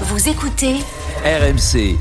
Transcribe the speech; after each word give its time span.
Vous 0.00 0.28
écoutez 0.28 0.74
RMC. 1.24 1.96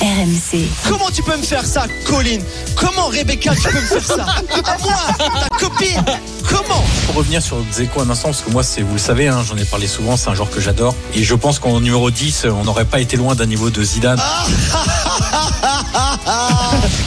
RMC. 0.00 0.68
Comment 0.88 1.10
tu 1.12 1.20
peux 1.24 1.36
me 1.36 1.42
faire 1.42 1.64
ça, 1.64 1.86
Colline? 2.06 2.44
Comment, 2.76 3.08
Rebecca, 3.08 3.52
tu 3.56 3.62
peux 3.68 3.80
me 3.80 3.86
faire 3.86 4.04
ça? 4.04 4.24
À 4.64 4.78
moi, 4.78 4.94
ta 5.18 5.48
copine 5.58 6.04
Comment? 6.48 6.84
Pour 7.06 7.16
revenir 7.16 7.42
sur 7.42 7.56
Dzeko 7.72 8.02
un 8.02 8.10
instant, 8.10 8.28
parce 8.28 8.42
que 8.42 8.50
moi, 8.50 8.62
c'est, 8.62 8.82
vous 8.82 8.92
le 8.92 8.98
savez, 9.00 9.26
hein, 9.26 9.42
j'en 9.44 9.56
ai 9.56 9.64
parlé 9.64 9.88
souvent, 9.88 10.16
c'est 10.16 10.28
un 10.28 10.34
joueur 10.34 10.48
que 10.48 10.60
j'adore. 10.60 10.94
Et 11.12 11.24
je 11.24 11.34
pense 11.34 11.58
qu'en 11.58 11.80
numéro 11.80 12.08
10, 12.08 12.46
on 12.52 12.62
n'aurait 12.62 12.84
pas 12.84 13.00
été 13.00 13.16
loin 13.16 13.34
d'un 13.34 13.46
niveau 13.46 13.70
de 13.70 13.82
Zidane. 13.82 14.20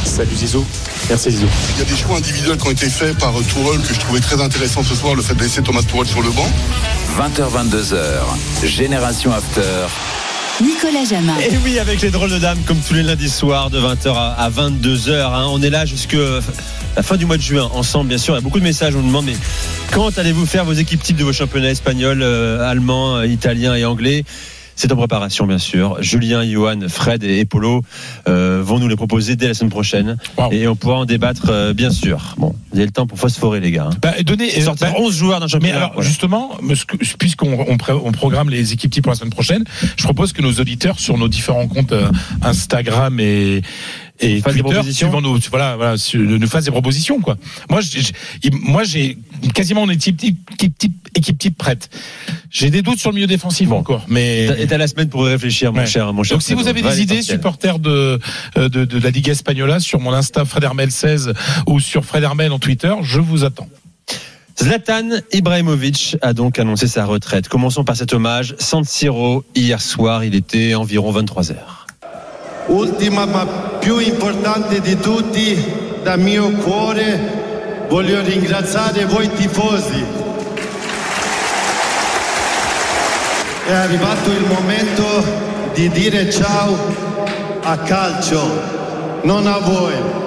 Salut 0.03 0.35
Zizou. 0.35 0.65
Merci 1.07 1.31
Zizou. 1.31 1.47
Il 1.75 1.79
y 1.79 1.81
a 1.83 1.85
des 1.85 1.95
choix 1.95 2.17
individuels 2.17 2.57
qui 2.57 2.67
ont 2.67 2.71
été 2.71 2.89
faits 2.89 3.17
par 3.17 3.31
Tourelle 3.31 3.79
que 3.81 3.93
je 3.93 3.99
trouvais 3.99 4.19
très 4.19 4.41
intéressant 4.41 4.83
ce 4.83 4.93
soir, 4.93 5.15
le 5.15 5.21
fait 5.21 5.35
de 5.35 5.41
laisser 5.43 5.61
Thomas 5.61 5.83
Tourelle 5.83 6.07
sur 6.07 6.21
le 6.21 6.31
banc. 6.31 6.49
20h22h. 7.17 8.65
Génération 8.65 9.31
After. 9.33 9.61
Nicolas 10.63 11.03
Jamin. 11.09 11.33
Et 11.39 11.57
oui, 11.63 11.79
avec 11.79 12.01
les 12.01 12.11
drôles 12.11 12.29
de 12.29 12.37
dames, 12.37 12.59
comme 12.67 12.77
tous 12.79 12.93
les 12.93 13.01
lundis 13.03 13.29
soirs, 13.29 13.69
de 13.71 13.79
20h 13.79 14.13
à 14.15 14.49
22h. 14.49 15.11
hein. 15.33 15.45
On 15.49 15.61
est 15.63 15.69
là 15.71 15.85
jusque 15.85 16.15
la 16.95 17.03
fin 17.03 17.17
du 17.17 17.25
mois 17.25 17.37
de 17.37 17.41
juin, 17.41 17.69
ensemble, 17.73 18.09
bien 18.09 18.17
sûr. 18.19 18.33
Il 18.35 18.37
y 18.37 18.39
a 18.39 18.41
beaucoup 18.41 18.59
de 18.59 18.63
messages. 18.63 18.95
On 18.95 18.99
nous 18.99 19.07
demande, 19.07 19.25
mais 19.25 19.35
quand 19.91 20.17
allez-vous 20.17 20.45
faire 20.45 20.63
vos 20.65 20.73
équipes 20.73 21.01
types 21.01 21.17
de 21.17 21.23
vos 21.23 21.33
championnats 21.33 21.69
espagnols, 21.71 22.21
euh, 22.21 22.69
allemands, 22.69 23.17
euh, 23.17 23.25
italiens 23.27 23.73
et 23.75 23.83
anglais? 23.85 24.23
C'est 24.77 24.91
en 24.91 24.95
préparation, 24.95 25.45
bien 25.47 25.57
sûr. 25.57 25.97
Julien, 26.01 26.45
Johan, 26.45 26.79
Fred 26.87 27.23
et 27.23 27.43
Polo 27.45 27.81
euh, 28.29 28.61
vont 28.63 28.79
nous 28.79 28.87
les 28.87 28.95
proposer 28.95 29.35
dès 29.35 29.47
la 29.49 29.53
semaine 29.53 29.71
prochaine. 29.71 30.17
Wow. 30.37 30.51
Et 30.51 30.67
on 30.67 30.75
pourra 30.77 30.95
en 30.99 31.05
débattre, 31.05 31.47
euh, 31.49 31.73
bien 31.73 31.89
sûr. 31.89 32.35
Bon, 32.37 32.55
vous 32.71 32.77
avez 32.77 32.85
le 32.85 32.91
temps 32.91 33.07
pour 33.07 33.19
phosphorer, 33.19 33.59
les 33.59 33.71
gars. 33.71 33.89
hein. 33.91 33.97
Bah, 34.01 34.13
donnez, 34.23 34.55
Et 34.57 34.61
sortir 34.61 34.87
bah, 34.93 34.99
11 34.99 35.13
joueurs 35.17 35.39
d'un 35.39 35.47
mais 35.47 35.49
championnat. 35.49 35.77
alors 35.77 35.91
Voilà. 35.95 36.07
justement, 36.07 36.51
puisqu'on 37.19 37.65
on 37.67 37.77
on 38.05 38.11
programme 38.11 38.49
les 38.49 38.71
équipes 38.71 38.91
types 38.91 39.03
pour 39.03 39.11
la 39.11 39.17
semaine 39.17 39.33
prochaine, 39.33 39.63
je 39.97 40.03
propose 40.03 40.31
que 40.31 40.41
nos 40.41 40.53
auditeurs 40.53 40.99
sur 40.99 41.17
nos 41.17 41.27
différents 41.27 41.67
comptes 41.67 41.91
euh, 41.91 42.09
Instagram 42.43 43.19
et 43.19 43.63
et 44.19 44.41
Twitter, 44.41 44.59
propositions. 44.61 45.07
suivant 45.07 45.21
nos 45.21 45.37
voilà, 45.49 45.75
voilà, 45.75 45.95
nous 46.15 46.47
fassent 46.47 46.65
des 46.65 46.71
propositions 46.71 47.19
quoi. 47.19 47.37
Moi, 47.69 47.81
moi 48.51 48.83
j'ai 48.83 49.17
quasiment 49.53 49.85
une 49.85 49.91
équipe 49.91 50.17
type, 50.17 50.37
équipe 50.53 50.77
type, 50.77 51.09
équipe 51.15 51.37
type 51.37 51.57
prête. 51.57 51.89
J'ai 52.49 52.69
des 52.69 52.81
doutes 52.81 52.99
sur 52.99 53.11
le 53.11 53.15
milieu 53.15 53.27
défensif 53.27 53.71
encore, 53.71 54.05
mais 54.07 54.45
Et 54.59 54.67
t'as 54.67 54.77
la 54.77 54.87
semaine 54.87 55.09
pour 55.09 55.25
réfléchir, 55.25 55.73
mon 55.73 55.79
Ouais. 55.81 55.85
cher, 55.85 56.11
mon 56.13 56.23
cher. 56.23 56.35
Donc 56.37 56.43
si 56.43 56.53
vous 56.53 56.67
avez 56.67 56.81
des 56.81 57.01
idées, 57.01 57.21
supporters 57.21 57.79
de, 57.79 58.19
euh, 58.57 58.69
de, 58.69 58.85
de 58.85 58.99
la 58.99 59.09
Liga 59.09 59.31
Espagnola, 59.33 59.79
sur 59.79 59.99
mon 59.99 60.13
Insta 60.13 60.45
Fred 60.45 60.63
Hermel 60.63 60.91
16 60.91 61.33
ou 61.67 61.79
sur 61.79 62.05
Fred 62.05 62.23
Hermel 62.23 62.51
en 62.51 62.59
Twitter, 62.59 62.93
je 63.03 63.19
vous 63.19 63.43
attends. 63.43 63.69
Zlatan 64.59 65.09
Ibrahimovic 65.33 66.17
a 66.23 66.33
donc 66.33 66.57
annoncé 66.57 66.87
sa 66.87 67.05
retraite. 67.05 67.47
Commençons 67.47 67.83
par 67.83 67.95
cet 67.95 68.13
hommage. 68.13 68.55
San 68.57 68.83
Siro, 68.83 69.43
hier 69.53 69.79
soir, 69.79 70.23
il 70.23 70.33
était 70.33 70.73
environ 70.73 71.11
23 71.11 71.51
heures. 71.51 71.76
Ultima 72.67 73.25
ma 73.25 73.45
più 73.79 73.97
importante 73.99 74.81
di 74.81 74.97
tutti, 74.97 75.99
da 76.03 76.17
mio 76.17 76.51
cuore, 76.51 77.85
voglio 77.87 78.21
ringraziare 78.21 79.05
voi 79.05 79.29
tifosi. 79.31 80.03
È 83.67 83.71
arrivato 83.73 84.31
il 84.31 84.45
momento 84.45 85.23
di 85.73 85.89
dire 85.89 86.29
ciao 86.29 86.75
a 87.61 87.77
calcio, 87.77 88.61
non 89.21 89.47
a 89.47 89.57
voi. 89.59 90.26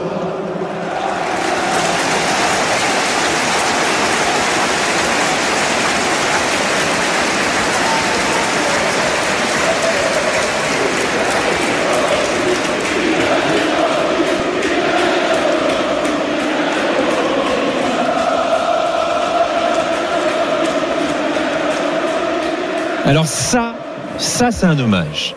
Alors 23.11 23.27
ça, 23.27 23.75
ça 24.19 24.53
c'est 24.53 24.67
un 24.67 24.79
hommage. 24.79 25.35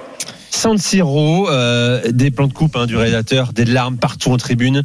San 0.51 0.77
Siro, 0.77 1.49
euh, 1.49 2.11
des 2.11 2.29
plans 2.29 2.45
de 2.45 2.53
coupe 2.53 2.75
hein, 2.75 2.85
du 2.85 2.95
réalisateur, 2.95 3.51
des 3.51 3.65
larmes 3.65 3.97
partout 3.97 4.31
en 4.31 4.37
tribune. 4.37 4.83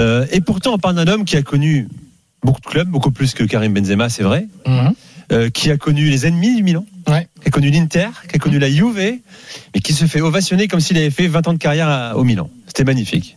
Euh, 0.00 0.24
et 0.32 0.40
pourtant, 0.40 0.72
on 0.72 0.78
parle 0.78 0.94
d'un 0.94 1.06
homme 1.06 1.26
qui 1.26 1.36
a 1.36 1.42
connu 1.42 1.86
beaucoup 2.42 2.62
de 2.62 2.66
clubs, 2.66 2.88
beaucoup 2.88 3.10
plus 3.10 3.34
que 3.34 3.44
Karim 3.44 3.74
Benzema, 3.74 4.08
c'est 4.08 4.22
vrai, 4.22 4.46
euh, 5.32 5.50
qui 5.50 5.70
a 5.70 5.76
connu 5.76 6.08
les 6.08 6.26
ennemis 6.26 6.56
du 6.56 6.62
Milan, 6.62 6.86
Ouais. 7.06 7.28
qui 7.42 7.48
a 7.48 7.50
connu 7.50 7.70
l'Inter, 7.70 8.08
qui 8.30 8.36
a 8.36 8.38
connu 8.38 8.58
la 8.58 8.70
Juve, 8.70 8.96
mais 9.74 9.80
qui 9.82 9.92
se 9.92 10.06
fait 10.06 10.22
ovationner 10.22 10.66
comme 10.66 10.80
s'il 10.80 10.96
avait 10.96 11.10
fait 11.10 11.26
20 11.28 11.46
ans 11.48 11.52
de 11.52 11.58
carrière 11.58 11.88
à- 11.90 12.16
au 12.16 12.24
Milan. 12.24 12.48
C'était 12.66 12.84
magnifique. 12.84 13.36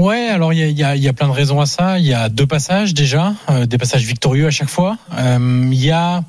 Ouais, 0.00 0.26
alors 0.28 0.52
il 0.52 0.58
y 0.58 0.62
a, 0.64 0.66
il 0.66 0.76
y, 0.78 0.82
a, 0.82 0.96
il 0.96 1.02
y 1.02 1.08
a 1.08 1.12
plein 1.12 1.28
de 1.28 1.32
raisons 1.32 1.60
à 1.60 1.66
ça. 1.66 1.98
Il 2.00 2.04
y 2.04 2.12
a 2.12 2.28
deux 2.28 2.46
passages 2.46 2.92
déjà, 2.92 3.34
euh, 3.48 3.64
des 3.66 3.78
passages 3.78 4.02
victorieux 4.04 4.48
à 4.48 4.50
chaque 4.50 4.68
fois. 4.68 4.98
Euh, 5.16 5.68
Il 5.72 5.78
y 5.82 5.92
a 5.92 6.22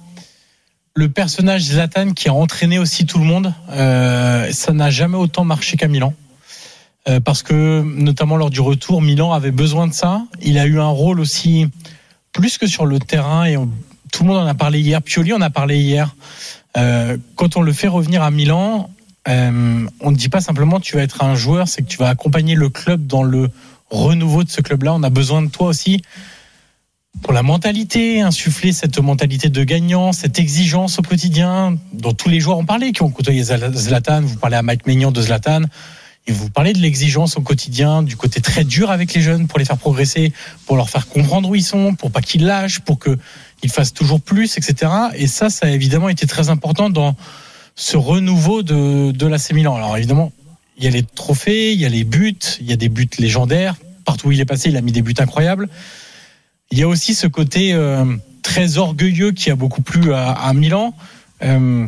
le 0.97 1.09
personnage 1.09 1.61
Zlatan 1.61 2.13
qui 2.13 2.27
a 2.27 2.33
entraîné 2.33 2.79
aussi 2.79 3.05
tout 3.05 3.19
le 3.19 3.23
monde. 3.23 3.53
Euh, 3.69 4.51
ça 4.51 4.73
n'a 4.73 4.89
jamais 4.89 5.15
autant 5.15 5.45
marché 5.45 5.77
qu'à 5.77 5.87
Milan. 5.87 6.15
Euh, 7.07 7.19
parce 7.19 7.43
que 7.43 7.83
notamment 7.83 8.35
lors 8.35 8.49
du 8.49 8.61
retour, 8.61 9.03
Milan 9.03 9.31
avait 9.31 9.51
besoin 9.51 9.85
de 9.85 9.93
ça. 9.93 10.23
Il 10.41 10.57
a 10.57 10.65
eu 10.65 10.79
un 10.79 10.87
rôle 10.87 11.19
aussi 11.19 11.67
plus 12.33 12.57
que 12.57 12.65
sur 12.65 12.87
le 12.87 12.97
terrain 12.97 13.45
et 13.45 13.57
tout 14.11 14.23
le 14.23 14.29
monde 14.29 14.39
en 14.39 14.47
a 14.47 14.55
parlé 14.55 14.79
hier. 14.79 15.03
Pioli 15.03 15.33
en 15.33 15.41
a 15.41 15.51
parlé 15.51 15.77
hier. 15.77 16.15
Euh, 16.77 17.17
quand 17.35 17.57
on 17.57 17.61
le 17.61 17.73
fait 17.73 17.87
revenir 17.87 18.23
à 18.23 18.31
Milan, 18.31 18.89
on 19.27 20.11
ne 20.11 20.15
dit 20.15 20.29
pas 20.29 20.41
simplement 20.41 20.79
tu 20.79 20.95
vas 20.95 21.03
être 21.03 21.21
un 21.21 21.35
joueur, 21.35 21.67
c'est 21.67 21.83
que 21.83 21.87
tu 21.87 21.97
vas 21.97 22.07
accompagner 22.09 22.55
le 22.55 22.69
club 22.69 23.05
dans 23.05 23.23
le 23.23 23.51
renouveau 23.91 24.43
de 24.43 24.49
ce 24.49 24.61
club-là. 24.61 24.95
On 24.95 25.03
a 25.03 25.11
besoin 25.11 25.43
de 25.43 25.49
toi 25.49 25.67
aussi 25.67 26.01
pour 27.21 27.33
la 27.33 27.43
mentalité, 27.43 28.21
insuffler 28.21 28.71
cette 28.71 28.99
mentalité 28.99 29.49
de 29.49 29.63
gagnant, 29.63 30.13
cette 30.13 30.39
exigence 30.39 30.99
au 30.99 31.01
quotidien, 31.01 31.77
dont 31.93 32.13
tous 32.13 32.29
les 32.29 32.39
joueurs 32.39 32.57
ont 32.57 32.65
parlé, 32.65 32.91
qui 32.91 33.01
ont 33.01 33.09
côtoyé 33.09 33.43
Zla- 33.43 33.73
Zlatan. 33.73 34.21
Vous 34.21 34.37
parlez 34.37 34.55
à 34.55 34.61
Mike 34.61 34.85
Maignan 34.87 35.11
de 35.11 35.21
Zlatan. 35.21 35.63
Et 36.29 36.31
vous 36.33 36.49
parlez 36.49 36.73
de 36.73 36.79
l'exigence 36.79 37.37
au 37.37 37.41
quotidien, 37.41 38.03
du 38.03 38.17
côté 38.17 38.41
très 38.41 38.65
dur 38.65 38.91
avec 38.91 39.13
les 39.13 39.21
jeunes 39.21 39.47
pour 39.47 39.59
les 39.59 39.65
faire 39.65 39.77
progresser, 39.77 40.33
pour 40.65 40.75
leur 40.75 40.89
faire 40.89 41.07
comprendre 41.07 41.49
où 41.49 41.55
ils 41.55 41.63
sont, 41.63 41.95
pour 41.95 42.11
pas 42.11 42.21
qu'ils 42.21 42.45
lâchent, 42.45 42.81
pour 42.81 42.99
qu'ils 42.99 43.71
fassent 43.71 43.93
toujours 43.93 44.19
plus, 44.19 44.57
etc. 44.57 44.91
Et 45.15 45.27
ça, 45.27 45.49
ça 45.49 45.67
a 45.67 45.69
évidemment 45.69 46.09
été 46.09 46.27
très 46.27 46.49
important 46.49 46.89
dans 46.89 47.15
ce 47.75 47.95
renouveau 47.95 48.61
de, 48.61 49.11
de 49.11 49.25
l'AC 49.27 49.53
Milan. 49.53 49.75
Alors 49.77 49.95
évidemment, 49.97 50.33
il 50.77 50.83
y 50.83 50.87
a 50.87 50.91
les 50.91 51.03
trophées, 51.03 51.71
il 51.73 51.79
y 51.79 51.85
a 51.85 51.89
les 51.89 52.03
buts, 52.03 52.37
il 52.59 52.67
y 52.67 52.73
a 52.73 52.77
des 52.77 52.89
buts 52.89 53.09
légendaires. 53.19 53.75
Partout 54.03 54.27
où 54.27 54.31
il 54.33 54.41
est 54.41 54.45
passé, 54.45 54.69
il 54.69 54.75
a 54.77 54.81
mis 54.81 54.91
des 54.91 55.01
buts 55.01 55.15
incroyables. 55.17 55.69
Il 56.71 56.79
y 56.79 56.83
a 56.83 56.87
aussi 56.87 57.15
ce 57.15 57.27
côté 57.27 57.73
euh, 57.73 58.03
très 58.43 58.77
orgueilleux 58.77 59.31
qui 59.31 59.49
a 59.51 59.55
beaucoup 59.55 59.81
plu 59.81 60.13
à, 60.13 60.31
à 60.31 60.53
Milan. 60.53 60.93
Euh, 61.43 61.87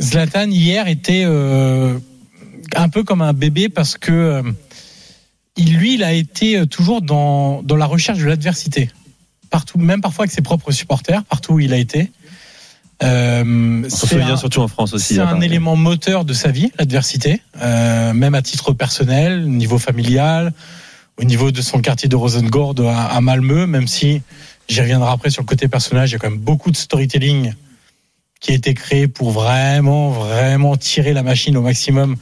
Zlatan 0.00 0.50
hier 0.50 0.88
était 0.88 1.22
euh, 1.24 1.98
un 2.74 2.88
peu 2.88 3.02
comme 3.04 3.22
un 3.22 3.32
bébé 3.32 3.68
parce 3.68 3.96
que 3.96 4.42
il, 5.56 5.76
lui, 5.76 5.94
il 5.94 6.02
a 6.04 6.12
été 6.12 6.66
toujours 6.66 7.02
dans, 7.02 7.62
dans 7.62 7.76
la 7.76 7.86
recherche 7.86 8.18
de 8.18 8.24
l'adversité. 8.24 8.90
Partout, 9.50 9.78
même 9.78 10.00
parfois 10.00 10.24
avec 10.24 10.32
ses 10.32 10.40
propres 10.42 10.72
supporters, 10.72 11.22
partout 11.24 11.54
où 11.54 11.60
il 11.60 11.72
a 11.74 11.76
été. 11.76 12.10
Euh, 13.02 13.82
On 13.84 13.90
se 13.90 14.06
souvient 14.06 14.32
un- 14.32 14.36
surtout 14.36 14.60
en 14.60 14.68
France 14.68 14.92
aussi. 14.94 15.14
c'est 15.14 15.20
un 15.20 15.40
élément 15.40 15.76
moteur 15.76 16.24
de 16.24 16.32
sa 16.32 16.50
vie, 16.50 16.70
l'adversité, 16.78 17.42
euh, 17.60 18.12
même 18.14 18.34
à 18.34 18.42
titre 18.42 18.72
personnel, 18.72 19.42
au 19.44 19.48
niveau 19.48 19.78
familial, 19.78 20.52
au 21.18 21.24
niveau 21.24 21.50
de 21.50 21.60
son 21.62 21.80
quartier 21.80 22.08
de 22.08 22.16
Rosengård 22.16 22.80
à, 22.80 23.06
à 23.06 23.20
Malmö, 23.20 23.66
même 23.66 23.86
si 23.86 24.22
j'y 24.68 24.80
reviendrai 24.80 25.10
après 25.10 25.30
sur 25.30 25.42
le 25.42 25.46
côté 25.46 25.68
personnage, 25.68 26.10
il 26.10 26.12
y 26.14 26.16
a 26.16 26.18
quand 26.18 26.30
même 26.30 26.38
beaucoup 26.40 26.70
de 26.70 26.76
storytelling 26.76 27.52
qui 28.40 28.50
a 28.50 28.54
été 28.54 28.74
créé 28.74 29.06
pour 29.06 29.30
vraiment, 29.30 30.10
vraiment 30.10 30.76
tirer 30.76 31.12
la 31.12 31.22
machine 31.22 31.56
au 31.56 31.62
maximum 31.62 32.16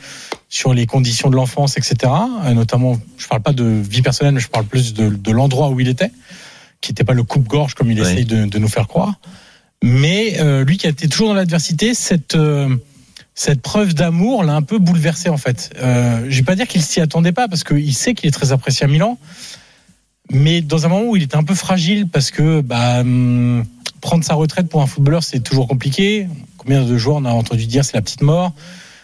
sur 0.51 0.75
les 0.75 0.85
conditions 0.85 1.31
de 1.31 1.37
l'enfance, 1.37 1.79
etc. 1.79 2.13
Euh, 2.45 2.53
Notamment, 2.53 2.99
je 3.17 3.27
parle 3.27 3.41
pas 3.43 3.53
de 3.53 3.65
vie 3.65 4.03
personnelle, 4.03 4.35
mais 4.35 4.41
je 4.41 4.49
parle 4.49 4.67
plus 4.67 4.93
de, 4.93 5.09
de 5.09 5.31
l'endroit 5.31 5.71
où 5.71 5.81
il 5.81 5.89
était, 5.89 6.11
qui 6.83 6.91
n'était 6.91 7.05
pas 7.05 7.15
le 7.15 7.23
coupe-gorge 7.23 7.73
comme 7.75 7.91
il 7.91 8.01
Oui. 8.01 8.07
essaye 8.07 8.25
de, 8.27 8.45
de 8.45 8.59
nous 8.59 8.69
faire 8.69 8.87
croire. 8.87 9.15
Mais 9.83 10.39
euh, 10.41 10.63
lui 10.65 10.77
qui 10.77 10.87
a 10.87 10.91
été 10.91 11.09
toujours 11.09 11.29
dans 11.29 11.35
l'adversité, 11.35 11.95
cette 11.95 12.35
euh, 12.35 12.69
cette 13.35 13.63
preuve 13.63 13.95
d'amour 13.95 14.45
l'a 14.45 14.55
un 14.55 14.63
peu 14.63 14.79
bouleversé 14.79 15.29
en 15.29 15.37
fait. 15.39 15.71
Euh, 15.79 16.27
je 16.29 16.37
vais 16.37 16.43
pas 16.43 16.57
dire 16.57 16.67
qu'il 16.69 16.83
s'y 16.83 17.01
attendait 17.01 17.33
pas 17.33 17.49
parce 17.49 17.65
qu'il 17.65 17.95
sait 17.95 18.15
qu'il 18.15 18.29
est 18.29 18.33
très 18.33 18.53
apprécié 18.53 18.85
à 18.85 18.89
Milan, 18.89 19.19
mais 20.31 20.61
dans 20.61 20.87
un 20.87 20.89
moment 20.89 21.05
où 21.11 21.17
il 21.17 21.23
était 21.23 21.37
un 21.37 21.45
peu 21.45 21.55
fragile 21.55 22.07
parce 22.09 22.31
que 22.31 22.61
bah, 22.61 23.01
hum, 23.01 23.65
prendre 24.01 24.25
sa 24.25 24.35
retraite 24.35 24.69
pour 24.69 24.83
un 24.83 24.87
footballeur 24.87 25.23
c'est 25.25 25.41
toujours 25.41 25.67
compliqué. 25.69 26.29
Combien 26.59 26.85
de 26.85 26.97
joueurs 26.99 27.17
on 27.17 27.25
a 27.25 27.31
entendu 27.31 27.67
dire 27.67 27.85
c'est 27.85 27.95
la 27.95 28.03
petite 28.03 28.23
mort. 28.23 28.53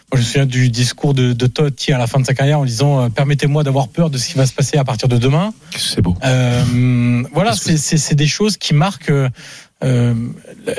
Moi, 0.09 0.21
je 0.21 0.25
me 0.25 0.25
souviens 0.25 0.45
du 0.45 0.69
discours 0.69 1.13
de, 1.13 1.33
de 1.33 1.47
Totti 1.47 1.91
à 1.91 1.97
la 1.97 2.07
fin 2.07 2.21
de 2.21 2.25
sa 2.25 2.33
carrière 2.33 2.59
en 2.61 2.65
disant 2.65 3.01
euh, 3.01 3.09
permettez-moi 3.09 3.63
d'avoir 3.63 3.89
peur 3.89 4.09
de 4.09 4.17
ce 4.17 4.29
qui 4.29 4.35
va 4.37 4.45
se 4.45 4.53
passer 4.53 4.77
à 4.77 4.85
partir 4.85 5.09
de 5.09 5.17
demain. 5.17 5.53
C'est 5.77 6.01
beau. 6.01 6.15
Euh, 6.23 7.23
voilà, 7.33 7.49
Parce 7.49 7.65
que 7.65 7.75
c'est- 7.75 8.15
des 8.15 8.27
choses 8.27 8.55
qui 8.55 8.73
marquent 8.73 9.11
euh, 9.83 10.13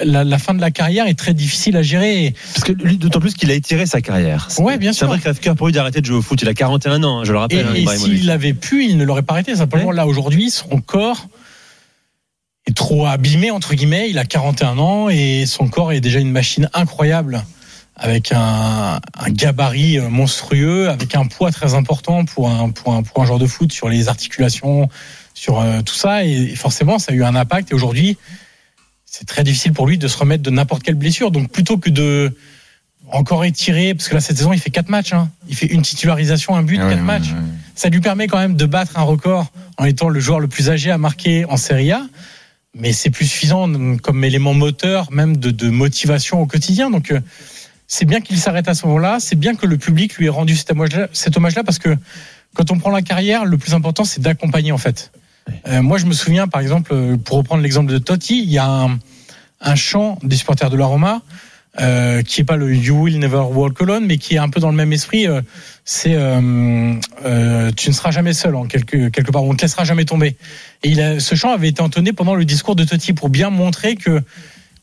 la, 0.05 0.25
la 0.25 0.39
fin 0.39 0.55
de 0.55 0.61
la 0.61 0.71
carrière 0.73 1.07
est 1.07 1.15
très 1.19 1.33
difficile 1.35 1.77
à 1.77 1.83
gérer. 1.83 2.35
Parce 2.55 2.65
que 2.65 2.73
lui, 2.73 2.97
d'autant 2.99 3.21
plus 3.21 3.35
qu'il 3.35 3.51
a 3.51 3.55
étiré 3.55 3.87
sa 3.87 4.01
carrière. 4.01 4.49
Ouais, 4.59 4.77
bien 4.79 4.93
C'est 4.93 4.99
sûr. 4.99 5.07
un 5.07 5.11
vrai 5.11 5.21
crève-cœur 5.21 5.55
pour 5.55 5.67
lui 5.69 5.73
d'arrêter 5.73 6.01
de 6.01 6.07
jouer 6.07 6.17
au 6.17 6.23
foot. 6.23 6.41
Il 6.43 6.49
a 6.49 6.55
41 6.55 7.03
ans, 7.05 7.21
hein, 7.21 7.25
je 7.25 7.33
le 7.33 7.39
Et, 7.39 7.41
rappelle. 7.41 7.67
hein, 7.67 7.75
et 7.75 7.87
s'il 7.97 8.31
avait 8.31 8.55
pu, 8.55 8.85
il 8.87 8.97
ne 8.97 9.05
l'aurait 9.05 9.23
pas 9.23 9.35
arrêté. 9.35 9.55
Simplement, 9.55 9.87
Ouais. 9.91 9.95
là, 9.95 10.07
aujourd'hui, 10.07 10.51
son 10.51 10.81
corps 10.81 11.29
est 12.67 12.77
trop 12.77 13.07
abîmé, 13.07 13.51
entre 13.51 13.75
guillemets. 13.75 14.11
Il 14.11 14.19
a 14.19 14.25
41 14.25 14.79
ans 14.79 15.09
et 15.09 15.47
son 15.47 15.69
corps 15.69 15.93
est 15.93 16.01
déjà 16.01 16.19
une 16.19 16.33
machine 16.33 16.69
incroyable 16.75 17.45
avec 18.01 18.31
un, 18.33 19.01
un 19.19 19.31
gabarit 19.31 19.99
euh, 19.99 20.09
monstrueux, 20.09 20.89
avec 20.89 21.15
un 21.17 21.27
poids 21.27 21.51
très 21.51 21.75
important 21.75 22.25
pour 22.25 22.49
un, 22.49 22.71
pour 22.71 22.93
un, 22.95 23.03
pour 23.03 23.23
un 23.23 23.27
joueur 23.27 23.39
de 23.41 23.47
foot 23.47 23.73
sur 23.73 23.89
les 23.89 24.09
articulations, 24.09 24.89
sur 25.35 25.61
euh, 25.61 25.83
tout 25.83 25.95
ça. 25.95 26.25
Et 26.25 26.55
forcément, 26.55 26.99
ça 26.99 27.13
a 27.13 27.15
eu 27.15 27.25
un 27.25 27.35
impact. 27.35 27.73
Et 27.73 27.75
aujourd'hui, 27.75 28.17
c'est 29.19 29.27
très 29.27 29.43
difficile 29.43 29.73
pour 29.73 29.87
lui 29.89 29.99
de 29.99 30.07
se 30.07 30.17
remettre 30.17 30.43
de 30.45 30.51
n'importe 30.51 30.83
quelle 30.85 30.95
blessure. 30.95 31.31
Donc, 31.33 31.51
plutôt 31.51 31.77
que 31.77 31.91
de 31.91 32.33
encore 33.11 33.45
étirer, 33.45 33.95
parce 33.95 34.09
que 34.09 34.15
là, 34.15 34.21
cette 34.21 34.37
saison, 34.37 34.53
il 34.53 34.61
fait 34.61 34.71
quatre 34.71 34.91
matchs. 34.91 35.13
hein. 35.13 35.31
Il 35.49 35.57
fait 35.57 35.67
une 35.67 35.83
titularisation, 35.83 36.55
un 36.55 36.63
but, 36.63 36.77
quatre 36.91 37.03
matchs 37.03 37.31
ça 37.75 37.89
lui 37.89 38.01
permet 38.01 38.27
quand 38.27 38.39
même 38.39 38.57
de 38.57 38.67
battre 38.67 38.99
un 38.99 39.03
record 39.03 39.47
en 39.77 39.85
étant 39.85 40.09
le 40.09 40.19
joueur 40.21 40.41
le 40.41 40.49
plus 40.49 40.69
âgé 40.69 40.91
à 40.91 40.99
marquer 40.99 41.45
en 41.45 41.57
Serie 41.57 41.93
A. 41.93 42.03
Mais 42.75 42.93
c'est 42.93 43.11
plus 43.11 43.25
suffisant 43.27 43.69
comme 44.03 44.25
élément 44.25 44.53
moteur, 44.53 45.11
même 45.13 45.37
de, 45.37 45.51
de 45.53 45.69
motivation 45.71 46.41
au 46.43 46.47
quotidien. 46.47 46.91
Donc, 46.91 47.11
euh, 47.13 47.21
c'est 47.87 48.05
bien 48.05 48.21
qu'il 48.21 48.37
s'arrête 48.39 48.69
à 48.69 48.75
ce 48.75 48.85
moment-là. 48.87 49.19
C'est 49.21 49.37
bien 49.37 49.55
que 49.55 49.67
le 49.67 49.79
public 49.79 50.17
lui 50.17 50.27
ait 50.27 50.29
rendu 50.29 50.55
cet 50.57 50.71
hommage-là, 50.73 51.09
cet 51.13 51.37
hommage-là 51.37 51.65
parce 51.65 51.79
que 51.79 51.97
quand 52.55 52.71
on 52.73 52.79
prend 52.79 52.91
la 52.91 53.03
carrière, 53.03 53.45
le 53.45 53.59
plus 53.59 53.75
important, 53.75 54.05
c'est 54.05 54.21
d'accompagner, 54.21 54.73
en 54.73 54.79
fait. 54.79 55.11
Euh, 55.67 55.83
moi, 55.83 55.99
je 55.99 56.07
me 56.07 56.13
souviens, 56.13 56.49
par 56.49 56.61
exemple, 56.61 56.93
euh, 56.93 57.17
pour 57.17 57.39
reprendre 57.39 57.63
l'exemple 57.63 57.91
de 57.93 57.99
Totti, 57.99 58.43
il 58.43 58.51
y 58.51 58.59
a 58.59 58.89
un, 59.61 59.75
chant 59.75 60.19
des 60.23 60.37
supporters 60.37 60.71
de 60.71 60.77
la 60.77 60.87
Roma 60.87 61.23
euh, 61.81 62.23
qui 62.23 62.41
est 62.41 62.45
pas 62.45 62.57
le 62.57 62.75
You 62.75 63.03
Will 63.03 63.19
Never 63.19 63.43
Walk 63.53 63.81
Alone, 63.83 64.07
mais 64.07 64.19
qui 64.19 64.35
est 64.35 64.39
un 64.39 64.49
peu 64.49 64.61
dans 64.61 64.71
le 64.71 64.77
même 64.77 64.93
esprit. 64.93 65.27
c'est 65.85 66.11
tu 66.11 66.19
ne 66.19 67.95
seras 67.95 68.11
jamais 68.11 68.33
seul 68.33 68.55
en 68.55 68.65
quelque 68.65 69.09
quelque 69.09 69.31
part. 69.31 69.43
On 69.45 69.53
ne 69.53 69.57
te 69.57 69.63
laissera 69.63 69.85
jamais 69.85 70.05
tomber. 70.05 70.37
Et 70.83 70.95
ce 71.19 71.35
chant 71.35 71.53
avait 71.53 71.69
été 71.69 71.83
entonné 71.83 72.13
pendant 72.13 72.35
le 72.35 72.45
discours 72.45 72.77
de 72.77 72.85
Totti 72.85 73.13
pour 73.13 73.29
bien 73.29 73.51
montrer 73.51 73.97
que 73.97 74.23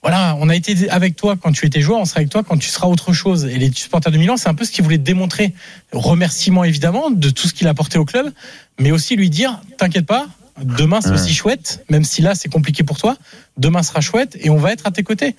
voilà, 0.05 0.37
on 0.39 0.49
a 0.49 0.55
été 0.55 0.87
avec 0.91 1.15
toi 1.15 1.35
quand 1.35 1.51
tu 1.51 1.65
étais 1.65 1.81
joueur, 1.81 1.99
on 1.99 2.05
sera 2.05 2.19
avec 2.19 2.29
toi 2.29 2.43
quand 2.43 2.59
tu 2.59 2.69
seras 2.69 2.85
autre 2.85 3.11
chose. 3.11 3.45
Et 3.45 3.57
les 3.57 3.71
supporters 3.73 4.11
de 4.11 4.19
Milan, 4.19 4.37
c'est 4.37 4.47
un 4.47 4.53
peu 4.53 4.63
ce 4.63 4.69
qu'ils 4.69 4.83
voulaient 4.83 4.99
démontrer. 4.99 5.55
Remerciement 5.93 6.63
évidemment 6.63 7.09
de 7.09 7.31
tout 7.31 7.47
ce 7.47 7.55
qu'il 7.55 7.65
a 7.65 7.71
apporté 7.71 7.97
au 7.97 8.05
club, 8.05 8.31
mais 8.79 8.91
aussi 8.91 9.15
lui 9.15 9.31
dire, 9.31 9.59
t'inquiète 9.79 10.05
pas, 10.05 10.27
demain 10.63 11.01
c'est 11.01 11.11
aussi 11.11 11.33
chouette, 11.33 11.83
même 11.89 12.03
si 12.03 12.21
là 12.21 12.35
c'est 12.35 12.49
compliqué 12.49 12.83
pour 12.83 12.97
toi. 12.97 13.17
Demain 13.57 13.83
sera 13.83 14.01
chouette 14.01 14.37
et 14.41 14.49
on 14.49 14.57
va 14.57 14.71
être 14.71 14.85
à 14.87 14.91
tes 14.91 15.03
côtés. 15.03 15.35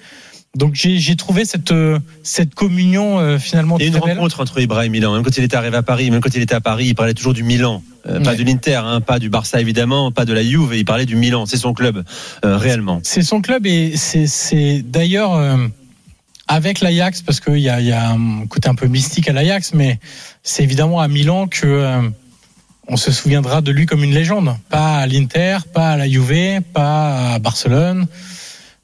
Donc 0.55 0.75
j'ai 0.75 1.17
trouvé 1.17 1.45
cette 1.45 1.71
euh, 1.73 1.99
cette 2.23 2.55
communion 2.55 3.19
euh, 3.19 3.39
finalement 3.39 3.77
Il 3.79 3.83
y 3.83 3.85
a 3.85 3.89
une 3.89 3.93
belle. 4.03 4.15
rencontre 4.15 4.41
entre 4.41 4.59
Ibra 4.61 4.87
et 4.87 4.89
Milan. 4.89 5.13
Même 5.15 5.23
quand 5.23 5.37
il 5.37 5.45
était 5.45 5.57
arrivé 5.57 5.77
à 5.77 5.83
Paris, 5.83 6.11
même 6.11 6.21
quand 6.23 6.35
il 6.35 6.41
était 6.41 6.55
à 6.55 6.63
Paris, 6.63 6.87
il 6.87 6.95
parlait 6.95 7.13
toujours 7.13 7.35
du 7.35 7.43
Milan. 7.43 7.83
Euh, 8.09 8.21
Pas 8.21 8.35
de 8.37 8.43
l'Inter, 8.43 8.77
hein, 8.77 9.01
pas 9.03 9.19
du 9.19 9.29
Barça 9.29 9.61
évidemment, 9.61 10.13
pas 10.13 10.25
de 10.25 10.33
la 10.33 10.43
Juve. 10.43 10.73
Il 10.75 10.85
parlait 10.87 11.05
du 11.05 11.17
Milan. 11.17 11.45
C'est 11.45 11.59
son 11.59 11.75
club, 11.75 12.05
euh, 12.45 12.57
réellement. 12.57 13.01
C'est 13.03 13.23
son 13.23 13.43
club 13.43 13.67
et 13.67 13.97
c'est 13.97 14.83
d'ailleurs 14.83 15.35
euh, 15.35 15.57
avec 16.49 16.81
l'Ajax 16.81 17.21
parce 17.21 17.41
qu'il 17.41 17.59
y 17.59 17.69
a, 17.69 17.81
y 17.83 17.93
a 17.93 18.11
un 18.13 18.47
côté 18.47 18.69
un 18.71 18.77
peu 18.77 18.87
mystique 18.87 19.29
à 19.29 19.33
l'Ajax, 19.35 19.75
mais 19.75 19.99
c'est 20.43 20.63
évidemment 20.63 21.01
à 21.01 21.09
Milan 21.09 21.49
que 21.49 21.67
euh, 21.67 22.01
on 22.89 22.97
se 22.97 23.11
souviendra 23.13 23.61
de 23.61 23.71
lui 23.73 23.87
comme 23.87 24.05
une 24.05 24.15
légende. 24.15 24.57
Pas 24.71 24.99
à 24.99 25.07
l'Inter, 25.07 25.59
pas 25.73 25.91
à 25.91 25.97
la 25.97 26.09
Juve, 26.09 26.61
pas 26.73 27.35
à 27.35 27.39
Barcelone, 27.39 28.07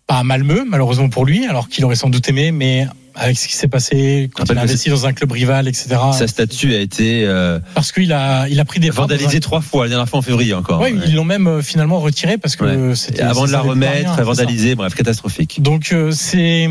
pas 0.07 0.17
à 0.17 0.23
Malmö 0.25 0.65
malheureusement 0.67 1.09
pour 1.09 1.25
lui, 1.25 1.47
alors 1.47 1.69
qu'il 1.69 1.85
aurait 1.85 1.97
sans 1.97 2.09
doute 2.11 2.29
aimé, 2.29 2.51
mais 2.53 2.87
avec 3.15 3.39
ce 3.39 3.47
qui 3.47 3.55
s'est 3.55 3.69
passé 3.69 4.31
quand 4.35 4.43
Rappelle 4.45 4.57
il 4.57 4.61
a 4.61 4.63
investi 4.63 4.89
dans 4.89 5.07
un 5.07 5.13
club 5.13 5.31
rival, 5.33 5.69
etc. 5.69 5.97
Sa 6.19 6.27
statue 6.27 6.75
a 6.75 6.79
été 6.81 7.25
euh, 7.27 7.59
Parce 7.75 7.93
qu'il 7.93 8.11
a 8.13 8.49
il 8.49 8.59
a 8.59 8.65
pris 8.65 8.81
des 8.81 8.89
un- 8.89 8.93
vandalisée 8.93 9.39
trois 9.41 9.61
fois. 9.61 9.85
La 9.85 9.91
dernière 9.91 10.09
fois 10.09 10.21
en 10.21 10.23
février 10.23 10.55
encore. 10.55 10.81
Ouais. 10.81 10.95
ils 11.07 11.15
l'ont 11.15 11.25
même 11.25 11.47
euh, 11.47 11.63
finalement 11.63 12.01
retiré 12.01 12.39
parce 12.39 12.57
que 12.57 12.65
Ouais. 12.65 12.95
c'était 12.97 13.21
avant 13.23 13.45
de 13.47 13.53
la 13.53 13.61
rien, 13.61 13.71
remettre, 13.71 14.11
c'est 14.13 14.17
ça. 14.17 14.25
vandalisée, 14.25 14.75
bref, 14.75 14.95
catastrophique. 14.95 15.61
Donc 15.63 15.91
euh, 15.93 16.11
c'est 16.11 16.67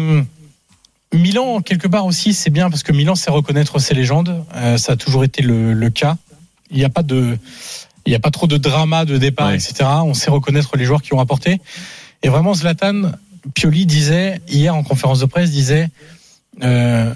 Milan 1.14 1.62
quelque 1.62 1.88
part 1.88 2.06
aussi 2.06 2.34
c'est 2.34 2.50
bien 2.50 2.70
parce 2.70 2.84
que 2.84 2.92
Milan 2.92 3.16
sait 3.16 3.32
reconnaître 3.32 3.80
ses 3.80 3.94
légendes. 3.94 4.44
Euh, 4.56 4.78
ça 4.78 4.94
a 4.94 4.96
toujours 4.96 5.24
été 5.24 5.42
le, 5.44 5.74
le 5.74 5.90
cas. 5.90 6.18
Il 6.72 6.78
n'y 6.78 6.86
a 6.86 6.90
pas 6.90 7.04
de 7.04 7.38
il 8.06 8.10
n'y 8.10 8.16
a 8.16 8.20
pas 8.20 8.32
trop 8.32 8.48
de 8.48 8.58
drama 8.58 9.06
de 9.06 9.18
départ 9.18 9.50
Ouais. 9.50 9.56
etc. 9.56 9.88
On 10.04 10.14
sait 10.16 10.32
reconnaître 10.32 10.76
les 10.76 10.86
joueurs 10.86 11.02
qui 11.04 11.14
ont 11.14 11.20
apporté. 11.20 11.62
Et 12.24 12.30
vraiment 12.30 12.54
Zlatan 12.54 13.12
Pioli 13.54 13.86
disait 13.86 14.42
hier 14.48 14.76
en 14.76 14.84
conférence 14.84 15.20
de 15.20 15.26
presse 15.26 15.52
disait 15.52 15.90
euh, 16.64 17.14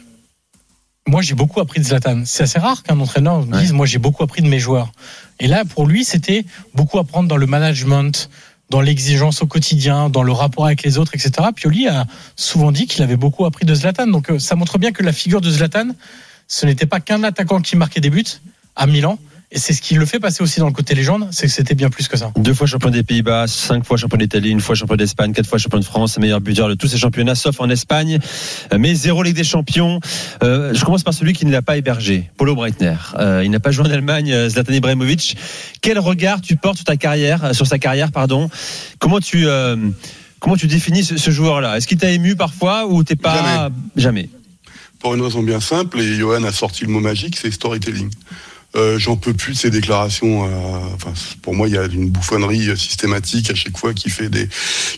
moi 1.07 1.21
j'ai 1.21 1.35
beaucoup 1.35 1.59
appris 1.59 1.79
de 1.79 1.85
Zlatan. 1.85 2.23
C'est 2.25 2.43
assez 2.43 2.59
rare 2.59 2.83
qu'un 2.83 2.99
entraîneur 2.99 3.45
dise 3.45 3.73
moi 3.73 3.85
j'ai 3.85 3.97
beaucoup 3.99 4.23
appris 4.23 4.41
de 4.41 4.47
mes 4.47 4.59
joueurs. 4.59 4.91
Et 5.39 5.47
là 5.47 5.63
pour 5.65 5.87
lui 5.87 6.03
c'était 6.05 6.45
beaucoup 6.73 6.99
apprendre 6.99 7.27
dans 7.29 7.37
le 7.37 7.45
management, 7.47 8.29
dans 8.69 8.81
l'exigence 8.81 9.41
au 9.41 9.47
quotidien, 9.47 10.09
dans 10.09 10.23
le 10.23 10.31
rapport 10.31 10.65
avec 10.65 10.81
les 10.83 10.97
autres, 10.97 11.13
etc. 11.15 11.49
Pioli 11.55 11.87
a 11.87 12.05
souvent 12.35 12.71
dit 12.71 12.87
qu'il 12.87 13.03
avait 13.03 13.17
beaucoup 13.17 13.45
appris 13.45 13.65
de 13.65 13.73
Zlatan. 13.75 14.07
Donc 14.07 14.29
euh, 14.31 14.39
ça 14.39 14.55
montre 14.55 14.77
bien 14.79 14.91
que 14.91 15.03
la 15.03 15.13
figure 15.13 15.41
de 15.41 15.49
Zlatan, 15.49 15.89
ce 16.47 16.65
n'était 16.65 16.87
pas 16.87 16.99
qu'un 16.99 17.23
attaquant 17.23 17.61
qui 17.61 17.75
marquait 17.75 18.01
des 18.01 18.09
buts 18.09 18.23
à 18.75 18.87
Milan. 18.87 19.17
Et 19.55 19.57
c'est 19.57 19.71
ce 19.71 19.81
qui 19.81 19.93
le 19.93 20.05
fait 20.05 20.19
passer 20.19 20.43
aussi 20.43 20.59
dans 20.59 20.65
le 20.67 20.73
côté 20.73 20.95
légende, 20.95 21.29
c'est 21.31 21.47
que 21.47 21.53
c'était 21.53 21.75
bien 21.75 21.89
plus 21.89 22.09
que 22.09 22.17
ça. 22.17 22.33
Deux 22.35 22.53
fois 22.53 22.67
champion 22.67 22.89
des 22.89 23.03
Pays-Bas, 23.03 23.47
cinq 23.47 23.85
fois 23.85 23.95
champion 23.95 24.17
d'Italie, 24.17 24.49
une 24.49 24.59
fois 24.59 24.75
champion 24.75 24.97
d'Espagne, 24.97 25.31
quatre 25.31 25.47
fois 25.47 25.57
champion 25.57 25.79
de 25.79 25.85
France, 25.85 26.19
meilleur 26.19 26.41
buteur 26.41 26.67
de 26.67 26.73
tous 26.73 26.87
ces 26.87 26.97
championnats, 26.97 27.35
sauf 27.35 27.61
en 27.61 27.69
Espagne. 27.69 28.19
Euh, 28.73 28.77
Mais 28.77 28.93
zéro 28.95 29.23
Ligue 29.23 29.37
des 29.37 29.45
Champions. 29.45 30.01
Euh, 30.43 30.73
je 30.73 30.83
commence 30.83 31.03
par 31.03 31.13
celui 31.13 31.31
qui 31.31 31.45
ne 31.45 31.53
l'a 31.53 31.61
pas 31.61 31.77
hébergé, 31.77 32.29
Paulo 32.35 32.53
Breitner. 32.53 32.97
Euh, 33.17 33.43
il 33.45 33.49
n'a 33.49 33.61
pas 33.61 33.71
joué 33.71 33.87
en 33.87 33.91
Allemagne, 33.91 34.49
Zlatan 34.49 34.73
Ibrahimovic. 34.73 35.37
Quel 35.79 35.99
regard 35.99 36.41
tu 36.41 36.57
portes 36.57 36.75
sur 36.75 36.85
ta 36.85 36.97
carrière, 36.97 37.55
sur 37.55 37.65
sa 37.65 37.79
carrière, 37.79 38.11
pardon? 38.11 38.49
Comment 38.99 39.21
tu 39.21 39.47
euh, 39.47 39.77
comment 40.41 40.57
tu 40.57 40.67
définis 40.67 41.05
ce, 41.05 41.15
ce 41.15 41.31
joueur-là? 41.31 41.77
Est-ce 41.77 41.87
qu'il 41.87 41.97
t'a 41.97 42.11
ému 42.11 42.35
parfois 42.35 42.87
ou 42.87 43.05
t'es 43.05 43.15
pas 43.15 43.69
jamais 43.95 44.27
Pour 44.99 45.15
une 45.15 45.21
raison 45.21 45.41
bien 45.43 45.61
simple, 45.61 46.01
et 46.01 46.15
Johan 46.15 46.43
a 46.43 46.51
sorti 46.51 46.83
le 46.83 46.91
mot 46.91 46.99
magique, 46.99 47.37
c'est 47.37 47.51
storytelling. 47.51 48.09
Euh, 48.75 48.99
J'en 48.99 49.15
peux 49.15 49.33
plus 49.33 49.53
de 49.53 49.57
ces 49.57 49.69
déclarations. 49.69 50.45
euh, 50.45 50.49
enfin, 50.95 51.13
pour 51.41 51.55
moi, 51.55 51.67
il 51.67 51.75
y 51.75 51.77
a 51.77 51.85
une 51.85 52.09
bouffonnerie 52.09 52.69
euh, 52.69 52.75
systématique 52.75 53.49
à 53.49 53.55
chaque 53.55 53.77
fois 53.77 53.93
qui 53.93 54.09
fait 54.09 54.29
des, 54.29 54.49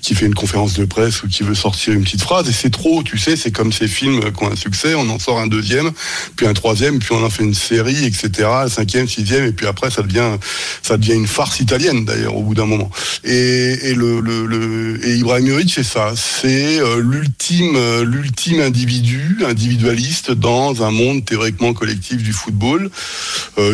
qui 0.01 0.15
fait 0.15 0.25
une 0.25 0.33
conférence 0.33 0.73
de 0.73 0.85
presse 0.85 1.23
ou 1.23 1.27
qui 1.27 1.43
veut 1.43 1.55
sortir 1.55 1.93
une 1.93 2.03
petite 2.03 2.21
phrase. 2.21 2.49
Et 2.49 2.53
c'est 2.53 2.69
trop, 2.69 3.03
tu 3.03 3.17
sais. 3.17 3.35
C'est 3.35 3.51
comme 3.51 3.71
ces 3.71 3.87
films 3.87 4.31
qui 4.31 4.43
ont 4.43 4.51
un 4.51 4.55
succès. 4.55 4.95
On 4.95 5.07
en 5.09 5.19
sort 5.19 5.39
un 5.39 5.47
deuxième, 5.47 5.91
puis 6.35 6.47
un 6.47 6.53
troisième, 6.53 6.99
puis 6.99 7.09
on 7.11 7.23
en 7.23 7.29
fait 7.29 7.43
une 7.43 7.53
série, 7.53 8.05
etc. 8.05 8.49
Un 8.63 8.69
cinquième, 8.69 9.07
sixième, 9.07 9.45
et 9.45 9.51
puis 9.51 9.67
après, 9.67 9.91
ça 9.91 10.01
devient, 10.01 10.37
ça 10.81 10.97
devient 10.97 11.13
une 11.13 11.27
farce 11.27 11.59
italienne 11.59 12.05
d'ailleurs 12.05 12.35
au 12.35 12.41
bout 12.43 12.55
d'un 12.55 12.65
moment. 12.65 12.89
Et, 13.23 13.89
et 13.89 13.93
le, 13.93 14.19
le, 14.21 15.05
et 15.07 15.15
Ibrahimovic, 15.17 15.71
c'est 15.73 15.83
ça. 15.83 16.13
C'est 16.15 16.79
l'ultime, 16.99 17.77
l'ultime 18.03 18.61
individu, 18.61 19.37
individualiste 19.45 20.31
dans 20.31 20.83
un 20.83 20.91
monde 20.91 21.25
théoriquement 21.25 21.73
collectif 21.73 22.23
du 22.23 22.33
football. 22.33 22.89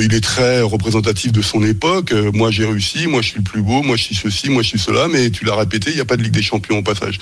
Il 0.01 0.13
est 0.13 0.23
très 0.23 0.61
représentatif 0.61 1.31
de 1.31 1.41
son 1.41 1.63
époque. 1.63 2.11
Euh, 2.11 2.31
moi, 2.33 2.51
j'ai 2.51 2.65
réussi. 2.65 3.07
Moi, 3.07 3.21
je 3.21 3.29
suis 3.29 3.37
le 3.37 3.43
plus 3.43 3.61
beau. 3.61 3.81
Moi, 3.83 3.95
je 3.95 4.03
suis 4.03 4.15
ceci. 4.15 4.49
Moi, 4.49 4.63
je 4.63 4.69
suis 4.69 4.79
cela. 4.79 5.07
Mais 5.07 5.29
tu 5.29 5.45
l'as 5.45 5.55
répété, 5.55 5.91
il 5.91 5.95
n'y 5.95 6.01
a 6.01 6.05
pas 6.05 6.17
de 6.17 6.23
Ligue 6.23 6.33
des 6.33 6.41
Champions 6.41 6.79
au 6.79 6.83
passage. 6.83 7.19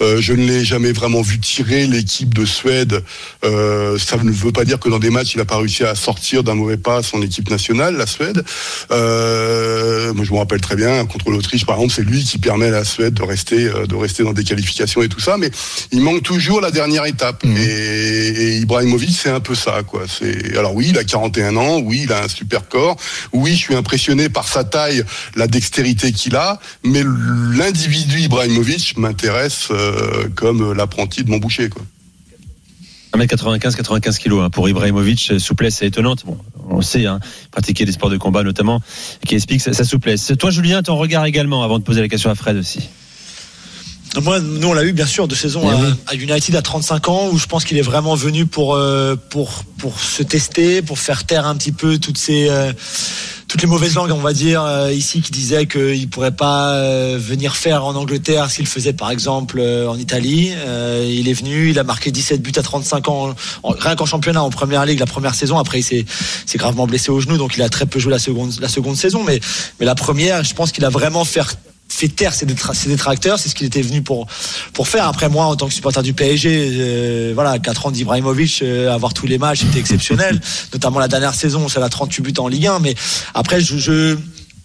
Euh, 0.00 0.20
je 0.20 0.32
ne 0.32 0.46
l'ai 0.46 0.64
jamais 0.64 0.92
vraiment 0.92 1.22
vu 1.22 1.38
tirer 1.38 1.86
l'équipe 1.86 2.32
de 2.34 2.44
Suède. 2.44 3.02
Euh, 3.44 3.98
ça 3.98 4.16
ne 4.16 4.30
veut 4.30 4.52
pas 4.52 4.64
dire 4.64 4.78
que 4.78 4.88
dans 4.88 4.98
des 4.98 5.10
matchs, 5.10 5.34
il 5.34 5.38
n'a 5.38 5.44
pas 5.44 5.58
réussi 5.58 5.84
à 5.84 5.94
sortir 5.94 6.42
d'un 6.42 6.54
mauvais 6.54 6.76
pas 6.76 7.02
son 7.02 7.22
équipe 7.22 7.50
nationale, 7.50 7.96
la 7.96 8.06
Suède. 8.06 8.44
Euh, 8.90 10.12
moi, 10.14 10.24
je 10.24 10.32
me 10.32 10.38
rappelle 10.38 10.60
très 10.60 10.76
bien 10.76 11.04
contre 11.06 11.30
l'Autriche, 11.30 11.66
par 11.66 11.76
exemple, 11.76 11.92
c'est 11.94 12.02
lui 12.02 12.24
qui 12.24 12.38
permet 12.38 12.66
à 12.66 12.70
la 12.70 12.84
Suède 12.84 13.14
de 13.14 13.22
rester, 13.22 13.66
euh, 13.66 13.86
de 13.86 13.94
rester 13.94 14.22
dans 14.22 14.32
des 14.32 14.44
qualifications 14.44 15.02
et 15.02 15.08
tout 15.08 15.20
ça. 15.20 15.36
Mais 15.36 15.50
il 15.92 16.00
manque 16.00 16.22
toujours 16.22 16.60
la 16.60 16.70
dernière 16.70 17.06
étape. 17.06 17.44
Et, 17.44 17.58
et 17.58 18.56
Ibrahimovic, 18.58 19.16
c'est 19.16 19.30
un 19.30 19.40
peu 19.40 19.54
ça, 19.54 19.82
quoi. 19.86 20.04
C'est 20.08 20.56
alors 20.56 20.74
oui, 20.74 20.88
il 20.90 20.98
a 20.98 21.04
41 21.04 21.56
ans. 21.56 21.78
Oui, 21.78 22.06
il 22.08 22.12
a 22.12 22.24
un 22.24 22.28
super 22.28 22.68
corps. 22.68 22.96
Oui, 23.32 23.52
je 23.52 23.58
suis 23.58 23.74
impressionné 23.74 24.28
par 24.28 24.48
sa 24.48 24.64
taille, 24.64 25.04
la 25.36 25.46
dextérité 25.46 26.12
qu'il 26.12 26.36
a. 26.36 26.58
Mais 26.84 27.02
l'individu 27.04 28.20
Ibrahimovic 28.20 28.96
m'intéresse 28.96 29.68
euh, 29.70 30.28
comme 30.34 30.72
l'apprenti 30.72 31.24
de 31.24 31.30
mon 31.30 31.38
boucher, 31.38 31.68
quoi. 31.68 31.82
1m95, 33.14 33.74
95 33.74 34.18
kilos 34.18 34.44
hein, 34.44 34.50
pour 34.50 34.68
Ibrahimovic, 34.68 35.30
euh, 35.30 35.38
souplesse 35.38 35.80
étonnante. 35.82 36.24
Bon, 36.26 36.38
on 36.68 36.82
sait, 36.82 37.06
hein, 37.06 37.20
pratiquer 37.50 37.86
des 37.86 37.92
sports 37.92 38.10
de 38.10 38.18
combat 38.18 38.42
notamment, 38.42 38.82
qui 39.26 39.34
explique 39.34 39.62
sa, 39.62 39.72
sa 39.72 39.84
souplesse. 39.84 40.32
Toi, 40.38 40.50
Julien, 40.50 40.82
ton 40.82 40.96
regard 40.96 41.24
également, 41.24 41.62
avant 41.62 41.78
de 41.78 41.84
poser 41.84 42.02
la 42.02 42.08
question 42.08 42.30
à 42.30 42.34
Fred 42.34 42.56
aussi. 42.56 42.88
Moi, 44.22 44.40
nous, 44.40 44.68
on 44.68 44.72
l'a 44.72 44.84
eu 44.84 44.92
bien 44.92 45.06
sûr 45.06 45.28
de 45.28 45.34
saison 45.34 45.68
à, 45.68 45.74
oui. 45.74 45.86
à 46.06 46.14
United 46.14 46.54
à 46.56 46.62
35 46.62 47.08
ans, 47.08 47.28
où 47.32 47.38
je 47.38 47.46
pense 47.46 47.64
qu'il 47.64 47.76
est 47.78 47.82
vraiment 47.82 48.14
venu 48.14 48.46
pour 48.46 48.74
euh, 48.74 49.16
pour 49.30 49.64
pour 49.78 50.00
se 50.00 50.22
tester, 50.22 50.82
pour 50.82 50.98
faire 50.98 51.24
taire 51.24 51.46
un 51.46 51.56
petit 51.56 51.72
peu 51.72 51.98
toutes 51.98 52.18
ces 52.18 52.48
euh, 52.48 52.72
toutes 53.46 53.62
les 53.62 53.68
mauvaises 53.68 53.94
langues, 53.94 54.10
on 54.12 54.18
va 54.18 54.34
dire, 54.34 54.62
euh, 54.62 54.92
ici, 54.92 55.22
qui 55.22 55.30
disaient 55.32 55.64
qu'il 55.66 56.02
ne 56.02 56.06
pourrait 56.06 56.36
pas 56.36 56.78
venir 57.16 57.56
faire 57.56 57.82
en 57.82 57.94
Angleterre 57.94 58.48
qu'il 58.52 58.66
faisait, 58.66 58.92
par 58.92 59.10
exemple, 59.10 59.58
en 59.60 59.96
Italie. 59.96 60.52
Il 61.06 61.26
est 61.28 61.32
venu, 61.32 61.70
il 61.70 61.78
a 61.78 61.84
marqué 61.84 62.10
17 62.10 62.42
buts 62.42 62.52
à 62.56 62.62
35 62.62 63.08
ans, 63.08 63.34
en- 63.62 63.70
rien 63.70 63.96
qu'en 63.96 64.04
championnat, 64.04 64.42
en 64.42 64.50
première 64.50 64.84
ligue, 64.84 65.00
la 65.00 65.06
première 65.06 65.34
saison. 65.34 65.56
Après, 65.58 65.78
il 65.78 65.82
s'est 65.82 66.04
s'est 66.44 66.58
gravement 66.58 66.86
blessé 66.86 67.10
au 67.10 67.20
genou, 67.20 67.38
donc 67.38 67.56
il 67.56 67.62
a 67.62 67.70
très 67.70 67.86
peu 67.86 67.98
joué 67.98 68.10
la 68.12 68.18
seconde, 68.18 68.52
la 68.60 68.68
seconde 68.68 68.96
saison. 68.96 69.24
Mais, 69.26 69.40
mais 69.80 69.86
la 69.86 69.94
première, 69.94 70.44
je 70.44 70.52
pense 70.54 70.70
qu'il 70.70 70.84
a 70.84 70.90
vraiment 70.90 71.24
fait 71.24 71.40
fait 71.88 72.08
taire 72.08 72.34
ses, 72.34 72.46
détra- 72.46 72.74
ses 72.74 72.88
détracteurs, 72.88 73.38
c'est 73.38 73.48
ce 73.48 73.54
qu'il 73.54 73.66
était 73.66 73.82
venu 73.82 74.02
pour 74.02 74.26
pour 74.72 74.88
faire. 74.88 75.06
Après 75.06 75.28
moi, 75.28 75.46
en 75.46 75.56
tant 75.56 75.66
que 75.68 75.74
supporter 75.74 76.02
du 76.02 76.12
PSG, 76.12 76.70
euh, 76.72 77.32
voilà, 77.34 77.58
4 77.58 77.86
ans 77.86 77.90
d'Ibrahimovic, 77.90 78.60
euh, 78.62 78.92
avoir 78.94 79.14
tous 79.14 79.26
les 79.26 79.38
matchs, 79.38 79.60
c'était 79.60 79.78
exceptionnel. 79.80 80.40
Notamment 80.72 80.98
la 81.00 81.08
dernière 81.08 81.34
saison, 81.34 81.68
c'est 81.68 81.80
la 81.80 81.88
38 81.88 82.22
buts 82.22 82.34
en 82.38 82.48
Ligue 82.48 82.66
1. 82.66 82.78
Mais 82.80 82.94
après, 83.34 83.60
je, 83.60 83.78
je 83.78 84.16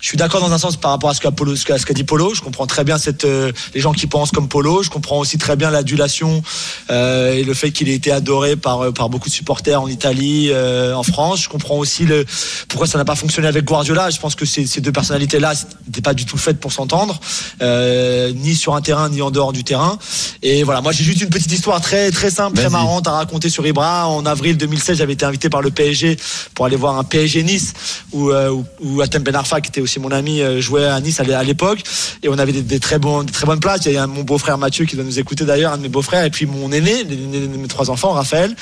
je 0.03 0.09
suis 0.09 0.17
d'accord 0.17 0.41
dans 0.41 0.51
un 0.51 0.57
sens 0.57 0.75
par 0.75 0.91
rapport 0.91 1.11
à 1.11 1.13
ce 1.13 1.21
qu'a 1.21 1.31
Polo, 1.31 1.55
ce 1.55 1.63
qu'a 1.63 1.79
ce 1.79 1.85
qu'a 1.85 1.93
dit 1.93 2.03
Polo. 2.03 2.33
Je 2.33 2.41
comprends 2.41 2.67
très 2.67 2.83
bien 2.83 2.97
cette 2.97 3.23
euh, 3.23 3.53
les 3.73 3.79
gens 3.79 3.93
qui 3.93 4.05
pensent 4.05 4.31
comme 4.31 4.49
Polo. 4.49 4.83
Je 4.83 4.89
comprends 4.89 5.17
aussi 5.17 5.37
très 5.37 5.55
bien 5.55 5.71
l'adulation 5.71 6.43
euh, 6.89 7.31
et 7.31 7.45
le 7.45 7.53
fait 7.53 7.71
qu'il 7.71 7.87
ait 7.87 7.93
été 7.93 8.11
adoré 8.11 8.57
par 8.57 8.81
euh, 8.81 8.91
par 8.91 9.07
beaucoup 9.07 9.29
de 9.29 9.33
supporters 9.33 9.81
en 9.81 9.87
Italie, 9.87 10.49
euh, 10.51 10.93
en 10.93 11.03
France. 11.03 11.43
Je 11.43 11.47
comprends 11.47 11.77
aussi 11.77 12.03
le 12.03 12.25
pourquoi 12.67 12.85
ça 12.85 12.97
n'a 12.97 13.05
pas 13.05 13.15
fonctionné 13.15 13.47
avec 13.47 13.63
Guardiola. 13.63 14.09
Je 14.09 14.19
pense 14.19 14.35
que 14.35 14.43
ces, 14.45 14.65
ces 14.65 14.81
deux 14.81 14.91
personnalités 14.91 15.39
là 15.39 15.53
n'étaient 15.85 16.01
pas 16.01 16.13
du 16.13 16.25
tout 16.25 16.37
faites 16.37 16.59
pour 16.59 16.73
s'entendre, 16.73 17.17
ni 17.61 18.55
sur 18.55 18.75
un 18.75 18.81
terrain 18.81 19.07
ni 19.07 19.21
en 19.21 19.31
dehors 19.31 19.53
du 19.53 19.63
terrain. 19.63 19.97
Et 20.41 20.63
voilà, 20.63 20.81
moi 20.81 20.91
j'ai 20.91 21.05
juste 21.05 21.21
une 21.21 21.29
petite 21.29 21.53
histoire 21.53 21.79
très 21.79 22.11
très 22.11 22.29
simple, 22.29 22.57
très 22.57 22.69
marrante 22.69 23.07
à 23.07 23.11
raconter 23.11 23.49
sur 23.49 23.65
Ibra. 23.65 24.09
En 24.09 24.25
avril 24.25 24.57
2016, 24.57 24.97
j'avais 24.97 25.13
été 25.13 25.23
invité 25.23 25.47
par 25.49 25.61
le 25.61 25.71
PSG 25.71 26.17
pour 26.55 26.65
aller 26.65 26.75
voir 26.75 26.97
un 26.97 27.05
PSG 27.05 27.43
Nice 27.43 27.73
où 28.11 28.33
où, 28.33 28.65
où 28.81 29.01
Atem 29.01 29.23
Ben 29.23 29.33
Arfa, 29.33 29.61
qui 29.61 29.69
était 29.69 29.79
aussi 29.79 29.92
mon 29.99 30.11
ami, 30.11 30.41
euh, 30.41 30.61
jouait 30.61 30.85
à 30.85 30.99
Nice 31.01 31.19
à 31.19 31.23
l'é- 31.23 31.33
à 31.33 31.43
l'époque. 31.43 31.79
Et 32.23 32.29
on 32.29 32.37
avait 32.37 32.51
des, 32.53 32.79
très 32.79 32.99
des 32.99 33.31
très 33.31 33.45
bonnes 33.45 33.59
places. 33.59 33.81
Il 33.85 33.93
y 33.93 33.97
a 33.97 34.07
mon 34.07 34.23
beau-frère 34.23 34.57
Mathieu 34.57 34.85
qui 34.85 34.95
doit 34.95 35.05
nous 35.05 35.19
écouter 35.19 35.45
d'ailleurs, 35.45 35.73
un 35.73 35.77
de 35.77 35.83
mes 35.83 35.89
beaux-frères, 35.89 36.25
et 36.25 36.29
puis 36.29 36.45
mon 36.45 36.71
aîné, 36.71 37.03
de 37.03 37.15
mes 37.57 37.67
trois 37.67 37.89
enfants, 37.89 38.11
Raphaël. 38.11 38.55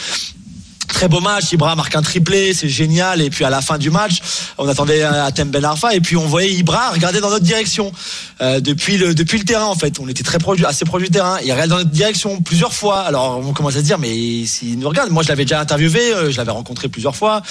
Très 0.91 1.07
beau 1.07 1.21
match, 1.21 1.53
Ibra 1.53 1.75
marque 1.75 1.95
un 1.95 2.01
triplé, 2.01 2.53
c'est 2.53 2.67
génial. 2.67 3.21
Et 3.21 3.29
puis 3.29 3.45
à 3.45 3.49
la 3.49 3.61
fin 3.61 3.77
du 3.77 3.89
match, 3.89 4.19
on 4.57 4.67
attendait 4.67 5.01
Atem 5.03 5.49
Ben 5.49 5.63
Arfa 5.63 5.95
et 5.95 6.01
puis 6.01 6.17
on 6.17 6.27
voyait 6.27 6.51
Ibra 6.51 6.91
regarder 6.91 7.21
dans 7.21 7.29
notre 7.29 7.45
direction 7.45 7.93
euh, 8.41 8.59
depuis 8.59 8.97
le 8.97 9.15
terrain 9.15 9.65
en 9.65 9.75
fait. 9.75 9.99
On 10.01 10.07
était 10.09 10.21
très 10.21 10.37
proche, 10.37 10.61
assez 10.63 10.83
proche 10.83 11.03
du 11.03 11.09
terrain. 11.09 11.37
Il 11.45 11.51
regarde 11.53 11.69
dans 11.69 11.77
notre 11.77 11.89
direction 11.89 12.41
plusieurs 12.41 12.73
fois. 12.73 12.99
Alors 12.99 13.39
on 13.39 13.53
commence 13.53 13.75
à 13.75 13.79
se 13.79 13.85
dire 13.85 13.99
mais 13.99 14.45
s'il 14.45 14.79
nous 14.79 14.89
regarde, 14.89 15.09
moi 15.11 15.23
je 15.23 15.29
l'avais 15.29 15.45
déjà 15.45 15.61
interviewé, 15.61 16.13
euh, 16.13 16.29
je 16.29 16.37
l'avais 16.37 16.51
rencontré 16.51 16.89
plusieurs 16.89 17.15
fois. 17.15 17.41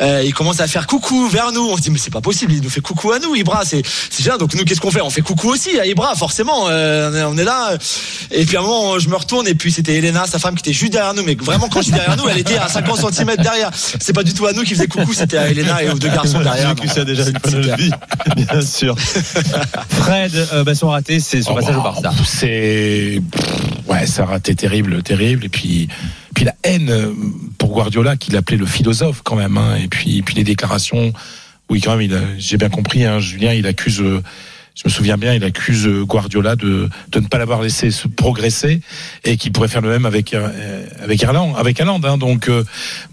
Euh, 0.00 0.22
il 0.24 0.32
commence 0.32 0.60
à 0.60 0.68
faire 0.68 0.86
coucou 0.86 1.28
vers 1.28 1.50
nous. 1.50 1.68
On 1.68 1.76
se 1.76 1.82
dit 1.82 1.90
mais 1.90 1.98
c'est 1.98 2.12
pas 2.12 2.20
possible, 2.20 2.52
il 2.52 2.62
nous 2.62 2.70
fait 2.70 2.80
coucou 2.80 3.10
à 3.10 3.18
nous, 3.18 3.34
Ibra. 3.34 3.64
C'est 3.64 3.82
c'est 4.10 4.22
génial. 4.22 4.38
Donc 4.38 4.54
nous 4.54 4.64
qu'est-ce 4.64 4.80
qu'on 4.80 4.92
fait? 4.92 5.00
On 5.00 5.10
fait 5.10 5.22
coucou 5.22 5.48
aussi 5.48 5.80
à 5.80 5.86
Ibra 5.86 6.14
forcément. 6.14 6.66
On 6.66 7.38
est 7.38 7.44
là. 7.44 7.76
Et 8.30 8.44
puis 8.44 8.56
à 8.56 8.60
un 8.60 8.62
moment 8.62 9.00
je 9.00 9.08
me 9.08 9.16
retourne 9.16 9.48
et 9.48 9.54
puis 9.54 9.72
c'était 9.72 9.96
Elena, 9.96 10.26
sa 10.26 10.38
femme 10.38 10.54
qui 10.54 10.60
était 10.60 10.78
juste 10.78 10.92
derrière 10.92 11.12
nous. 11.12 11.24
Mais 11.24 11.34
vraiment 11.34 11.68
quand 11.68 11.80
je 11.80 11.86
suis 11.86 11.92
derrière 11.92 12.16
nous, 12.16 12.28
elle 12.28 12.38
était 12.38 12.56
à 12.56 12.68
50 12.68 12.83
cm 12.96 13.36
derrière. 13.36 13.70
C'est 13.74 14.12
pas 14.12 14.22
du 14.22 14.34
tout 14.34 14.46
à 14.46 14.52
nous 14.52 14.62
qui 14.62 14.74
faisait 14.74 14.86
coucou, 14.86 15.12
c'était 15.12 15.38
à 15.38 15.48
Elena 15.48 15.82
et 15.82 15.90
aux 15.90 15.98
deux 15.98 16.08
garçons 16.08 16.40
derrière. 16.40 16.74
J'ai 16.80 16.88
ça 16.88 17.04
déjà 17.04 17.24
une 17.28 17.38
fois 17.38 17.50
notre 17.50 17.76
vie, 17.76 17.90
bien 18.36 18.60
sûr. 18.60 18.96
Fred, 19.88 20.34
euh, 20.52 20.64
bah, 20.64 20.74
son 20.74 20.88
raté, 20.88 21.20
c'est 21.20 21.42
son 21.42 21.52
Oh, 21.52 21.56
passage 21.56 21.76
au 21.76 21.82
bah, 21.82 21.94
Barça. 22.02 22.12
C'est 22.26 23.20
ouais, 23.88 24.06
ça 24.06 24.22
a 24.22 24.26
raté 24.26 24.54
terrible, 24.54 25.02
terrible. 25.02 25.44
Et 25.44 25.48
puis, 25.48 25.88
puis 26.34 26.44
la 26.44 26.54
haine 26.62 26.90
euh, 26.90 27.12
pour 27.58 27.70
Guardiola 27.72 28.16
qu'il 28.16 28.36
appelait 28.36 28.56
le 28.56 28.66
philosophe 28.66 29.20
quand 29.24 29.36
même. 29.36 29.56
hein. 29.56 29.76
Et 29.82 29.88
puis, 29.88 30.22
puis 30.22 30.34
les 30.34 30.44
déclarations. 30.44 31.12
Oui, 31.70 31.80
quand 31.80 31.96
même, 31.96 32.10
j'ai 32.38 32.58
bien 32.58 32.68
compris. 32.68 33.04
Hein, 33.04 33.20
Julien, 33.20 33.52
il 33.54 33.66
accuse. 33.66 34.00
euh, 34.00 34.22
je 34.74 34.82
me 34.86 34.90
souviens 34.90 35.16
bien, 35.16 35.34
il 35.34 35.44
accuse 35.44 35.86
Guardiola 36.02 36.56
de, 36.56 36.88
de 37.10 37.20
ne 37.20 37.26
pas 37.28 37.38
l'avoir 37.38 37.62
laissé 37.62 37.90
se 37.92 38.08
progresser 38.08 38.80
et 39.24 39.36
qu'il 39.36 39.52
pourrait 39.52 39.68
faire 39.68 39.82
le 39.82 39.88
même 39.88 40.04
avec 40.04 40.34
euh, 40.34 40.84
avec 41.02 41.22
Irlande, 41.22 41.54
avec. 41.56 41.80
Hein. 41.80 42.18
Donc 42.18 42.48
euh, 42.48 42.64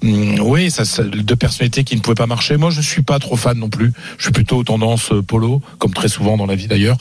hum, 0.04 0.40
oui, 0.42 0.72
ça, 0.72 0.86
ça, 0.86 1.04
deux 1.04 1.36
personnalités 1.36 1.84
qui 1.84 1.96
ne 1.96 2.02
pouvaient 2.02 2.16
pas 2.16 2.26
marcher. 2.26 2.58
Moi, 2.58 2.72
je 2.72 2.82
suis 2.82 3.04
pas 3.04 3.20
trop 3.20 3.36
fan 3.36 3.58
non 3.58 3.70
plus. 3.70 3.94
Je 4.18 4.24
suis 4.24 4.32
plutôt 4.32 4.64
tendance 4.64 5.12
euh, 5.12 5.22
polo, 5.22 5.62
comme 5.78 5.94
très 5.94 6.08
souvent 6.08 6.36
dans 6.36 6.48
la 6.48 6.56
vie 6.56 6.68
d'ailleurs. 6.68 6.98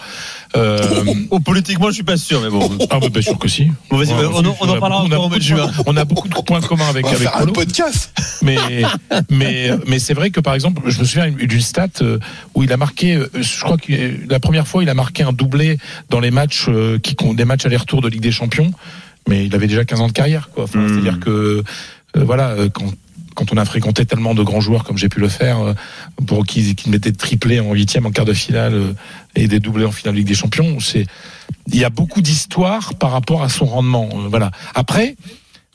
Euh, 0.56 0.78
Oh, 1.30 1.38
politiquement, 1.40 1.88
je 1.88 1.94
suis 1.94 2.02
pas 2.02 2.16
sûr, 2.16 2.40
mais 2.42 2.50
bon. 2.50 2.68
ah 2.90 2.98
bah, 3.00 3.08
bien 3.08 3.22
sûr 3.22 3.38
que 3.38 3.48
si. 3.48 3.70
Bon, 3.88 3.98
Ouais, 3.98 4.06
on, 4.10 4.44
en- 4.44 4.56
on 4.60 4.68
en 4.68 4.74
a 4.74 4.80
parlera 4.80 5.02
encore 5.04 5.26
au 5.26 5.34
on 5.34 5.40
juin. 5.40 5.70
On 5.86 5.96
a 5.96 6.04
beaucoup 6.04 6.28
de 6.28 6.34
points 6.34 6.60
communs 6.60 6.88
avec, 6.88 7.04
On 7.06 7.08
va 7.10 7.14
avec 7.14 7.28
faire 7.28 7.36
un 7.36 7.40
Polo. 7.40 7.52
podcast. 7.52 8.12
Mais, 8.42 8.56
mais, 9.30 9.70
mais 9.86 9.98
c'est 9.98 10.14
vrai 10.14 10.30
que 10.30 10.40
par 10.40 10.54
exemple, 10.54 10.82
je 10.86 10.98
me 10.98 11.04
souviens 11.04 11.30
d'une 11.30 11.60
stat 11.60 11.88
où 12.54 12.62
il 12.64 12.72
a 12.72 12.76
marqué, 12.76 13.20
je 13.38 13.60
crois 13.60 13.76
que 13.76 13.92
la 14.28 14.40
première 14.40 14.49
fois, 14.66 14.82
il 14.82 14.88
a 14.88 14.94
marqué 14.94 15.22
un 15.22 15.32
doublé 15.32 15.78
dans 16.08 16.20
les 16.20 16.30
matchs 16.30 16.66
euh, 16.68 16.98
qui 16.98 17.14
comptent 17.14 17.36
des 17.36 17.44
matchs 17.44 17.66
aller-retour 17.66 18.00
de 18.02 18.08
Ligue 18.08 18.20
des 18.20 18.32
Champions. 18.32 18.72
Mais 19.28 19.46
il 19.46 19.54
avait 19.54 19.66
déjà 19.66 19.84
15 19.84 20.00
ans 20.00 20.06
de 20.08 20.12
carrière, 20.12 20.50
quoi. 20.50 20.64
Enfin, 20.64 20.80
Mm. 20.80 20.88
C'est-à-dire 20.88 21.20
que, 21.20 21.30
euh, 21.30 22.24
voilà, 22.24 22.50
euh, 22.50 22.68
quand, 22.68 22.86
quand 23.34 23.52
on 23.52 23.56
a 23.56 23.64
fréquenté 23.64 24.06
tellement 24.06 24.34
de 24.34 24.42
grands 24.42 24.60
joueurs 24.60 24.84
comme 24.84 24.98
j'ai 24.98 25.08
pu 25.08 25.20
le 25.20 25.28
faire, 25.28 25.58
pour 26.26 26.44
qui, 26.44 26.74
qui 26.74 26.90
mettaient 26.90 27.12
de 27.12 27.16
triplés 27.16 27.60
en 27.60 27.72
huitième, 27.72 28.06
en 28.06 28.10
quart 28.10 28.24
de 28.24 28.32
finale 28.32 28.94
et 29.36 29.46
des 29.46 29.60
doublés 29.60 29.84
en 29.84 29.92
finale 29.92 30.14
de 30.14 30.18
Ligue 30.18 30.28
des 30.28 30.34
Champions, 30.34 30.80
c'est, 30.80 31.06
il 31.68 31.78
y 31.78 31.84
a 31.84 31.90
beaucoup 31.90 32.20
d'histoires 32.22 32.94
par 32.94 33.12
rapport 33.12 33.42
à 33.42 33.48
son 33.48 33.66
rendement. 33.66 34.08
voilà. 34.28 34.50
Après, 34.74 35.16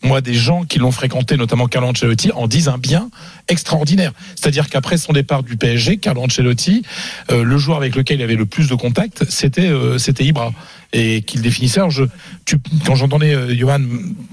moi, 0.05 0.21
des 0.21 0.33
gens 0.33 0.63
qui 0.63 0.79
l'ont 0.79 0.91
fréquenté, 0.91 1.35
notamment 1.38 1.67
Carlo 1.67 1.88
Ancelotti, 1.89 2.31
en 2.31 2.47
disent 2.47 2.67
un 2.69 2.77
bien 2.77 3.09
extraordinaire. 3.47 4.12
C'est-à-dire 4.35 4.69
qu'après 4.69 4.97
son 4.97 5.13
départ 5.13 5.43
du 5.43 5.57
PSG, 5.57 5.97
Carlo 5.97 6.21
Ancelotti, 6.24 6.83
euh, 7.31 7.43
le 7.43 7.57
joueur 7.57 7.77
avec 7.77 7.95
lequel 7.95 8.19
il 8.19 8.24
avait 8.24 8.35
le 8.35 8.45
plus 8.45 8.67
de 8.69 8.75
contact, 8.75 9.25
c'était 9.29 9.67
euh, 9.67 9.97
c'était 9.97 10.24
Ibra. 10.24 10.51
Et 10.93 11.24
qu'il 11.24 11.41
définissait. 11.41 11.79
Alors 11.79 11.91
je, 11.91 12.05
tu, 12.45 12.55
quand 12.85 12.95
j'entendais 12.95 13.33
euh, 13.35 13.53
Johan 13.53 13.81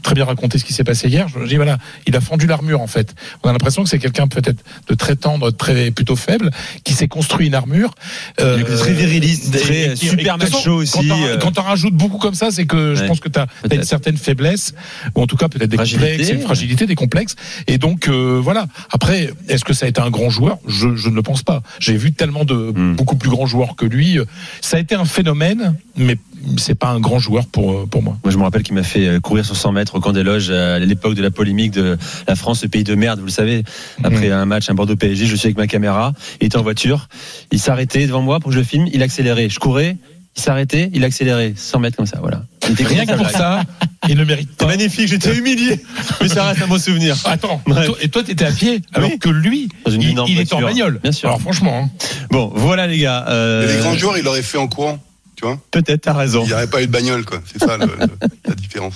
très 0.05 0.14
bien 0.14 0.25
raconter 0.25 0.59
ce 0.59 0.64
qui 0.64 0.73
s'est 0.73 0.85
passé 0.85 1.09
hier, 1.09 1.26
je 1.26 1.41
me 1.41 1.49
dis 1.49 1.57
voilà, 1.57 1.79
il 2.07 2.14
a 2.14 2.21
fendu 2.21 2.47
l'armure 2.47 2.81
en 2.81 2.87
fait. 2.87 3.17
On 3.43 3.49
a 3.49 3.52
l'impression 3.52 3.83
que 3.83 3.88
c'est 3.88 3.99
quelqu'un 3.99 4.29
peut-être 4.29 4.62
de 4.87 4.95
très 4.95 5.17
tendre, 5.17 5.50
très 5.50 5.91
plutôt 5.91 6.14
faible, 6.14 6.50
qui 6.85 6.93
s'est 6.93 7.09
construit 7.09 7.49
une 7.49 7.55
armure. 7.57 7.93
euh, 8.41 8.62
très 8.79 8.93
viriliste, 8.93 9.52
et- 9.57 9.59
très 9.59 9.97
super 9.97 10.38
macho 10.38 10.75
aussi, 10.75 11.09
Quand 11.09 11.49
euh. 11.49 11.50
t'en 11.52 11.62
rajoutes 11.62 11.95
beaucoup 11.95 12.19
comme 12.19 12.35
ça, 12.35 12.52
c'est 12.52 12.67
que 12.67 12.95
je 12.95 13.05
pense 13.07 13.19
que 13.19 13.29
t'as 13.29 13.43
as 13.43 13.47
une 13.64 13.69
peut-être. 13.71 13.85
certaine 13.85 14.17
faiblesse, 14.17 14.73
ou 15.17 15.23
en 15.23 15.26
tout 15.26 15.37
cas 15.37 15.49
peut-être 15.49 15.62
des 15.66 15.76
Fragilité, 15.76 16.09
complexes, 16.11 16.31
une 16.31 16.37
ouais. 16.38 16.42
fragilité, 16.42 16.87
des 16.87 16.95
complexes. 16.95 17.37
Et 17.66 17.78
donc 17.78 18.09
euh, 18.09 18.40
voilà. 18.42 18.66
Après, 18.90 19.31
est-ce 19.49 19.64
que 19.64 19.73
ça 19.73 19.87
a 19.87 19.88
été 19.88 20.00
un 20.00 20.11
grand 20.11 20.31
joueur? 20.31 20.59
Je, 20.66 20.95
je 20.97 21.09
ne 21.09 21.14
le 21.14 21.23
pense 21.23 21.42
pas. 21.42 21.62
J'ai 21.78 21.97
vu 21.97 22.12
tellement 22.12 22.45
de 22.45 22.73
Hmm. 22.75 22.95
beaucoup 22.95 23.16
plus 23.16 23.31
grands 23.31 23.47
joueurs 23.47 23.76
que 23.76 23.85
lui. 23.87 24.19
Ça 24.61 24.76
a 24.76 24.81
été 24.81 24.95
un 24.95 25.04
phénomène, 25.04 25.75
mais 25.97 26.16
c'est 26.57 26.75
pas 26.75 26.88
un 26.88 27.00
grand 27.00 27.19
joueur 27.19 27.47
pour 27.47 27.73
euh, 27.73 27.87
pour 27.87 28.02
moi. 28.02 28.16
Moi, 28.25 28.33
je 28.33 28.38
me 28.38 28.42
rappelle 28.42 28.62
qu'il 28.62 28.75
m'a 28.75 28.83
fait 28.83 29.07
euh, 29.07 29.21
courir 29.21 29.45
sur 29.45 29.57
100 29.57 29.73
mètres 29.73 29.95
au 29.95 30.00
camp 30.00 30.12
des 30.12 30.23
loges 30.23 30.50
à 30.50 30.78
l'époque 30.78 31.14
de 31.14 31.23
la 31.23 31.31
polémique 31.31 31.73
de 31.73 31.99
la 32.26 32.35
France, 32.35 32.62
le 32.62 32.69
pays 32.69 32.85
de 32.85 32.95
merde, 32.95 33.21
vous 33.21 33.26
le 33.26 33.31
savez. 33.33 33.62
Après 34.04 34.26
Mhm. 34.28 34.33
un 34.33 34.45
match, 34.47 34.71
un 34.71 34.75
Bordeaux 34.75 34.97
PSG, 34.97 35.26
je 35.26 35.37
suis 35.37 35.47
avec 35.47 35.57
ma 35.57 35.66
caméra. 35.66 36.12
Il 36.40 36.47
était 36.47 36.57
en 36.57 36.62
voiture. 36.62 37.09
Il 37.50 37.59
s'arrêtait 37.61 38.07
devant 38.07 38.23
moi 38.23 38.40
pour 38.40 38.49
que 38.50 38.54
je 38.54 38.59
le 38.61 38.64
filme. 38.64 38.87
Il 38.92 39.02
accélérait. 39.02 39.49
Je 39.49 39.59
courais. 39.59 39.97
Il 40.37 40.41
s'arrêtait. 40.43 40.91
Il 40.95 41.05
accélérait. 41.05 41.53
100 41.57 41.79
mètres 41.81 41.97
comme 41.97 42.07
ça. 42.07 42.19
Voilà. 42.21 42.43
Il 42.67 42.73
était 42.73 42.85
Rien 42.85 43.05
que 43.07 43.15
pour 43.15 43.29
ça. 43.31 43.62
il 44.09 44.17
ne 44.17 44.25
mérite 44.25 44.49
C'est 44.53 44.59
pas. 44.59 44.67
magnifique. 44.67 45.09
J'étais 45.09 45.35
humilié. 45.37 45.81
Mais 46.21 46.29
ça 46.29 46.45
reste 46.45 46.62
un 46.62 46.67
bon 46.67 46.79
souvenir. 46.79 47.17
Attends, 47.25 47.61
Bref. 47.67 47.91
et 48.01 48.09
toi 48.09 48.23
t'étais 48.23 48.47
à 48.47 48.51
pied, 48.53 48.81
alors 48.95 49.11
Oui. 49.11 49.19
que 49.19 49.29
lui, 49.29 49.69
Dans 49.85 49.91
une 49.93 50.03
il, 50.03 50.19
il 50.29 50.41
était 50.41 50.55
en 50.55 50.62
bagnole. 50.62 51.01
Bien 51.03 51.12
sûr. 51.12 51.29
Alors 51.29 51.41
franchement, 51.41 51.85
hein. 51.85 52.07
Bon, 52.31 52.51
voilà 52.55 52.87
les 52.87 52.99
gars. 52.99 53.27
Euh, 53.29 53.69
Et 53.69 53.75
les 53.77 53.79
grands 53.81 53.95
joueurs, 53.95 54.17
il 54.17 54.25
l'aurait 54.25 54.43
fait 54.43 54.59
en 54.59 54.69
courant. 54.69 54.99
Tu 55.37 55.45
vois 55.45 55.59
Peut-être, 55.71 56.03
t'as 56.03 56.12
raison. 56.15 56.43
Il 56.45 56.49
n'y 56.49 56.53
aurait 56.55 56.67
pas 56.67 56.83
eu 56.83 56.87
de 56.87 56.93
bagnole, 56.93 57.25
quoi. 57.25 57.41
C'est 57.51 57.59
ça 57.59 57.77
le- 57.77 57.87
le- 57.87 58.29
la 58.49 58.55
différence. 58.55 58.95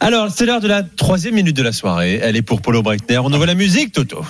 Alors, 0.00 0.28
c'est 0.34 0.46
l'heure 0.46 0.60
de 0.60 0.68
la 0.68 0.82
troisième 0.84 1.34
minute 1.34 1.56
de 1.56 1.62
la 1.62 1.72
soirée. 1.72 2.20
Elle 2.22 2.36
est 2.36 2.42
pour 2.42 2.60
Polo 2.62 2.82
Breitner. 2.82 3.18
On 3.18 3.32
envoie 3.32 3.46
la 3.46 3.54
musique, 3.54 3.92
Toto. 3.92 4.24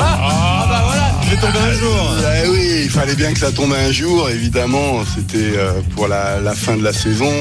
Ah, 0.00 0.66
bah 0.68 0.82
voilà, 0.84 1.10
tu 1.22 1.30
vais 1.30 1.36
tomber 1.36 1.58
un 1.58 1.72
jour. 1.72 2.10
Eh 2.44 2.48
oui, 2.48 2.67
il 2.82 2.90
fallait 2.90 3.14
bien 3.14 3.32
que 3.32 3.38
ça 3.38 3.52
tombe 3.52 3.72
un 3.72 3.90
jour, 3.92 4.28
évidemment. 4.30 5.02
C'était 5.04 5.56
euh, 5.56 5.80
pour 5.94 6.08
la, 6.08 6.40
la 6.40 6.54
fin 6.54 6.76
de 6.76 6.82
la 6.82 6.92
saison, 6.92 7.32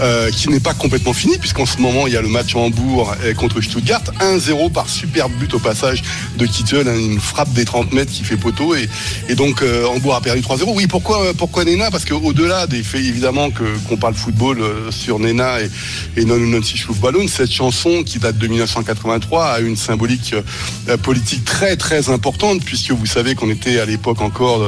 euh, 0.00 0.30
qui 0.30 0.48
n'est 0.48 0.60
pas 0.60 0.74
complètement 0.74 1.12
finie, 1.12 1.38
puisqu'en 1.38 1.66
ce 1.66 1.78
moment, 1.78 2.06
il 2.06 2.12
y 2.12 2.16
a 2.16 2.22
le 2.22 2.28
match 2.28 2.54
Hambourg 2.54 3.14
euh, 3.24 3.34
contre 3.34 3.60
Stuttgart. 3.60 4.02
1-0 4.20 4.72
par 4.72 4.88
superbe 4.88 5.32
but 5.38 5.52
au 5.54 5.58
passage 5.58 6.02
de 6.38 6.46
Kittel, 6.46 6.88
hein, 6.88 6.96
une 6.96 7.20
frappe 7.20 7.52
des 7.52 7.64
30 7.64 7.92
mètres 7.92 8.12
qui 8.12 8.24
fait 8.24 8.36
poteau. 8.36 8.74
Et, 8.74 8.88
et 9.28 9.34
donc, 9.34 9.62
euh, 9.62 9.86
Hambourg 9.86 10.14
a 10.14 10.20
perdu 10.20 10.40
3-0. 10.40 10.72
Oui, 10.74 10.86
pourquoi, 10.86 11.34
pourquoi 11.34 11.64
Nena? 11.64 11.90
Parce 11.90 12.04
qu'au-delà 12.04 12.66
des 12.66 12.82
faits, 12.82 13.04
évidemment, 13.04 13.50
que, 13.50 13.64
qu'on 13.88 13.96
parle 13.96 14.14
football 14.14 14.62
sur 14.90 15.18
Nena 15.18 15.60
et, 15.60 15.70
et 16.16 16.24
Non 16.24 16.38
Non 16.38 16.62
Si 16.62 16.80
Ballon, 17.00 17.26
cette 17.28 17.52
chanson 17.52 18.02
qui 18.04 18.18
date 18.18 18.38
de 18.38 18.46
1983 18.46 19.46
a 19.46 19.60
une 19.60 19.76
symbolique 19.76 20.34
politique 21.02 21.44
très, 21.44 21.76
très 21.76 22.10
importante, 22.10 22.62
puisque 22.64 22.92
vous 22.92 23.06
savez 23.06 23.34
qu'on 23.34 23.50
était 23.50 23.80
à 23.80 23.84
l'époque 23.86 24.20
encore 24.20 24.64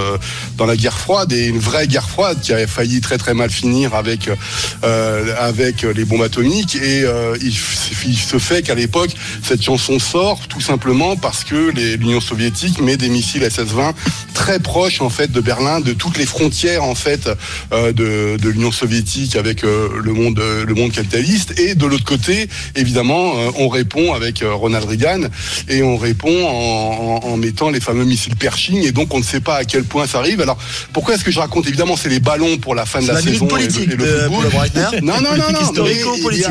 dans 0.56 0.66
la 0.66 0.76
guerre 0.76 0.98
froide 0.98 1.32
et 1.32 1.46
une 1.46 1.58
vraie 1.58 1.86
guerre 1.86 2.08
froide 2.08 2.40
qui 2.40 2.52
avait 2.52 2.66
failli 2.66 3.00
très 3.00 3.18
très 3.18 3.34
mal 3.34 3.50
finir 3.50 3.94
avec 3.94 4.30
euh, 4.84 5.34
avec 5.38 5.82
les 5.82 6.04
bombes 6.04 6.22
atomiques. 6.22 6.76
Et 6.76 7.02
euh, 7.04 7.36
il, 7.40 7.52
se 7.52 8.38
fait 8.38 8.62
qu'à 8.62 8.74
l'époque, 8.74 9.10
cette 9.42 9.62
chanson 9.62 9.98
sort 9.98 10.40
tout 10.48 10.60
simplement 10.60 11.16
parce 11.16 11.44
que 11.44 11.70
l'Union 11.96 12.20
soviétique 12.20 12.80
met 12.80 12.96
des 12.96 13.08
missiles 13.08 13.42
SS-20 13.42 13.94
très 14.34 14.58
proches 14.58 15.00
en 15.00 15.10
fait 15.10 15.30
de 15.30 15.40
Berlin, 15.40 15.80
de 15.80 15.92
toutes 15.92 16.18
les 16.18 16.26
frontières 16.26 16.84
en 16.84 16.94
fait 16.94 17.28
euh, 17.72 17.92
de, 17.92 18.48
l'Union 18.48 18.72
soviétique 18.72 19.36
avec 19.36 19.64
euh, 19.64 19.88
le 20.02 20.12
monde 20.12 20.38
euh, 20.38 20.64
le 20.64 20.74
monde 20.74 20.92
capitaliste. 20.92 21.58
Et 21.58 21.74
de 21.74 21.86
l'autre 21.86 22.04
côté, 22.04 22.48
évidemment, 22.74 23.34
euh, 23.36 23.50
on 23.56 23.68
répond 23.68 24.12
avec 24.12 24.42
euh, 24.42 24.52
Ronald 24.54 24.84
Reagan 24.88 25.22
et 25.68 25.82
on 25.82 25.96
répond 25.96 26.46
en, 26.46 27.20
en- 27.24 27.36
mettant 27.36 27.70
les 27.70 27.80
fameux 27.80 28.04
missiles 28.04 28.36
Pershing. 28.36 28.82
Et 28.84 28.92
donc 28.92 29.14
on 29.14 29.18
ne 29.18 29.24
sait 29.24 29.40
pas 29.40 29.56
à 29.56 29.64
quel 29.64 29.84
ça 30.06 30.18
arrive. 30.18 30.40
Alors 30.40 30.58
pourquoi 30.92 31.14
est-ce 31.14 31.24
que 31.24 31.30
je 31.30 31.38
raconte 31.40 31.66
Évidemment, 31.66 31.96
c'est 31.96 32.08
les 32.08 32.20
ballons 32.20 32.56
pour 32.58 32.74
la 32.74 32.86
fin 32.86 33.00
de 33.00 33.06
la, 33.08 33.14
saison 33.32 33.46
et 33.46 33.62
le- 33.96 34.04
et 34.04 34.06
football. 34.28 34.50
Breitner. 34.50 35.00
Non, 35.02 35.14
non, 35.20 35.36
non, 35.36 35.44
mais 35.84 35.94
il 36.34 36.38
y 36.40 36.44
a- 36.44 36.48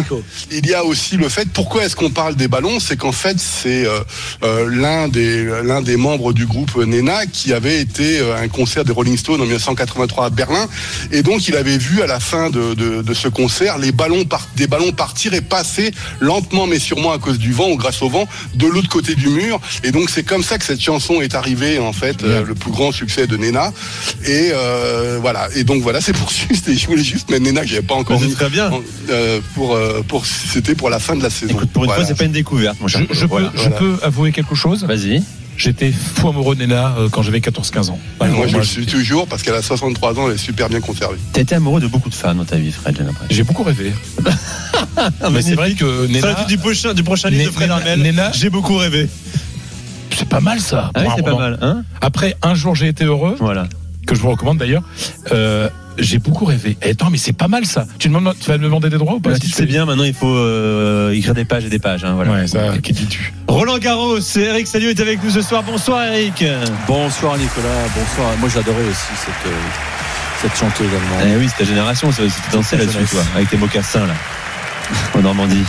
il 0.52 0.66
y 0.68 0.74
a 0.74 0.84
aussi 0.86 1.18
le 1.18 1.30
fait, 1.30 1.48
pourquoi 1.52 1.84
est-ce 1.86 1.96
qu'on 1.96 2.10
parle 2.10 2.36
des 2.36 2.48
ballons 2.48 2.80
C'est 2.80 2.98
qu'en 2.98 3.12
fait, 3.12 3.38
c'est 3.40 3.86
euh, 3.86 4.00
euh, 4.44 4.68
l'un 4.72 5.08
des, 5.08 5.44
l'un 5.64 5.82
des 5.82 5.98
membres 5.98 6.34
du 6.34 6.46
groupe 6.46 6.76
Nena 6.78 7.26
qui 7.26 7.54
avait 7.54 7.80
été 7.82 8.20
euh, 8.20 8.36
à 8.36 8.40
un 8.40 8.48
concert 8.48 8.86
des 8.86 8.92
Rolling 8.94 9.18
Stones 9.18 9.42
en 9.42 9.46
1983 9.46 10.26
à 10.26 10.30
Berlin. 10.30 10.68
Et 11.12 11.24
donc, 11.24 11.48
il 11.48 11.56
avait 11.56 11.78
vu 11.78 12.02
à 12.02 12.08
la 12.08 12.20
fin 12.20 12.50
de, 12.50 12.74
de, 12.74 13.02
de 13.02 13.14
ce 13.14 13.28
concert 13.28 13.78
les 13.78 13.92
ballons 13.92 14.26
par- 14.26 14.48
des 14.56 14.68
ballons 14.68 14.92
partir 14.92 15.34
et 15.34 15.42
passer 15.42 15.92
lentement 16.20 16.68
mais 16.68 16.80
sûrement 16.80 17.12
à 17.12 17.18
cause 17.20 17.38
du 17.40 17.52
vent 17.54 17.70
ou 17.70 17.76
grâce 17.78 18.02
au 18.02 18.10
vent 18.10 18.28
de 18.56 18.68
l'autre 18.68 18.90
côté 18.90 19.16
du 19.16 19.30
mur. 19.30 19.60
Et 19.84 19.92
donc, 19.92 20.10
c'est 20.10 20.24
comme 20.24 20.44
ça 20.44 20.58
que 20.58 20.66
cette 20.66 20.82
chanson 20.82 21.22
est 21.22 21.36
arrivée, 21.36 21.80
en 21.80 21.94
fait, 21.94 22.24
euh, 22.24 22.44
le 22.46 22.56
plus 22.56 22.72
grand 22.72 22.92
succès 22.92 23.28
de 23.32 23.38
Nena. 23.38 23.72
Et 24.26 24.52
euh, 24.54 25.18
voilà. 25.22 25.48
Et 25.56 25.64
donc, 25.64 25.82
voilà, 25.82 26.02
c'est 26.02 26.14
pour 26.14 26.30
juste. 26.30 26.68
et 26.68 26.76
Je 26.76 26.86
voulais 26.88 27.04
juste 27.04 27.30
mettre 27.32 27.44
Nena 27.44 27.62
que 27.62 27.68
j'avais 27.68 27.82
pas 27.82 27.96
encore 27.96 28.20
mis 28.22 28.34
très 28.34 28.50
bien. 28.50 28.70
en- 28.72 28.82
euh, 29.10 29.40
pour, 29.56 29.76
euh, 29.76 30.02
pour, 30.08 30.26
c'était 30.26 30.76
pour 30.76 30.90
la 30.90 31.00
fin 31.00 31.16
de 31.16 31.24
la 31.24 31.30
saison. 31.30 31.54
Écoute, 31.56 31.72
pour 31.72 31.84
une 31.84 31.90
Voilà. 31.90 32.04
fois, 32.04 32.08
c'est 32.08 32.18
pas 32.18 32.26
une 32.26 32.32
découverte, 32.32 32.78
mon 32.80 32.88
Je, 32.88 32.98
cher. 33.00 33.08
je 33.12 33.26
Voilà. 33.26 33.50
peux, 33.50 33.58
je 33.64 33.70
peux 33.70 33.96
avouer 34.04 34.32
quelque 34.32 34.56
chose 34.56 34.84
Vas-y. 34.84 35.24
J'étais 35.58 35.92
fou 35.92 36.30
amoureux 36.30 36.56
de 36.56 36.62
Nena 36.66 36.96
quand 37.12 37.22
j'avais 37.22 37.40
14-15 37.40 37.90
ans. 37.92 38.00
Moi, 38.20 38.48
je 38.48 38.58
le 38.58 38.64
suis 38.64 38.86
toujours 38.88 39.28
parce 39.28 39.44
qu'elle 39.44 39.54
a 39.54 39.62
63 39.62 40.18
ans, 40.18 40.28
elle 40.28 40.36
est 40.36 40.38
super 40.40 40.70
bien 40.70 40.80
conservée. 40.80 41.18
T'as 41.34 41.42
été 41.42 41.54
amoureux 41.56 41.80
de 41.82 41.86
beaucoup 41.88 42.10
de 42.10 42.16
femmes 42.16 42.38
dans 42.38 42.46
ta 42.46 42.56
vie, 42.56 42.72
Fred, 42.72 42.96
j'ai 42.98 43.04
l'impression. 43.04 43.28
J'ai 43.30 43.44
beaucoup 43.44 43.62
rêvé. 43.64 43.92
Mais 45.32 45.42
c'est 45.42 45.54
vrai 45.56 45.74
que 45.74 46.08
Nena, 46.08 46.46
du 46.48 46.58
prochain, 46.58 46.94
du 46.94 47.04
prochain 47.04 47.30
livre 47.30 47.52
de 47.52 47.56
Fred 47.56 47.70
Armel. 47.70 48.00
Nena- 48.02 48.32
J'ai 48.34 48.50
beaucoup 48.50 48.76
rêvé. 48.78 49.08
C'est 50.32 50.36
pas 50.38 50.42
mal 50.42 50.60
ça. 50.60 50.92
Ah 50.96 51.02
oui, 51.02 51.08
c'est 51.16 51.24
pas 51.24 51.36
mal, 51.36 51.58
hein 51.62 51.84
Après, 52.02 52.36
un 52.42 52.56
jour 52.56 52.76
j'ai 52.76 52.88
été 52.88 53.04
heureux, 53.06 53.36
Voilà. 53.40 53.68
que 54.08 54.16
je 54.16 54.22
vous 54.22 54.30
recommande 54.32 54.58
d'ailleurs. 54.58 54.84
euh, 55.32 55.70
j'ai 55.98 56.20
beaucoup 56.20 56.46
rêvé. 56.46 56.78
Et 56.82 56.92
attends, 56.92 57.10
mais 57.12 57.18
c'est 57.18 57.34
pas 57.34 57.50
mal 57.50 57.66
ça. 57.66 57.86
Tu, 58.00 58.08
me 58.10 58.16
demandes- 58.18 58.36
tu 58.40 58.50
vas 58.50 58.58
me 58.58 58.64
demander 58.64 58.90
des 58.90 58.98
droits 58.98 59.16
ou 59.16 59.20
pas 59.20 59.32
Bah, 59.32 59.36
si 59.36 59.42
tu 59.50 59.54
fais- 59.54 59.66
bien, 59.66 59.86
maintenant 59.86 60.06
il 60.06 60.14
faut 60.14 60.34
euh, 60.34 61.12
écrire 61.12 61.34
des 61.34 61.44
pages 61.44 61.66
et 61.66 61.70
des 61.70 61.80
pages. 61.80 62.06
Hein, 62.06 62.14
voilà. 62.16 62.32
Ouais, 62.32 62.48
ça, 62.48 62.78
qui 62.82 62.94
dis-tu 62.94 63.34
Roland 63.50 63.78
Garros, 63.78 64.18
Eric 64.38 64.68
Salut 64.68 64.88
est 64.90 65.00
avec 65.02 65.22
nous 65.22 65.30
ce 65.32 65.42
soir. 65.42 65.64
Bonsoir 65.64 66.06
Eric. 66.06 66.46
Bonsoir 66.88 67.38
Nicolas, 67.38 67.68
bonsoir. 67.94 68.30
Moi 68.40 68.48
j'adorais 68.54 68.84
aussi 68.90 69.12
cette, 69.18 69.52
euh, 69.52 69.56
cette 70.42 70.56
chanteuse 70.58 70.88
allemande. 70.88 71.28
Eh 71.36 71.38
oui, 71.38 71.50
c'est 71.50 71.64
ta 71.66 71.70
génération, 71.70 72.10
ça 72.12 72.24
aussi, 72.24 72.36
tu 72.50 72.56
dansais 72.56 72.78
là-dessus, 72.78 73.04
toi, 73.12 73.22
avec 73.36 73.50
tes 73.50 73.58
mocassins 73.58 74.08
là, 74.08 74.14
en 75.14 75.20
Normandie. 75.22 75.66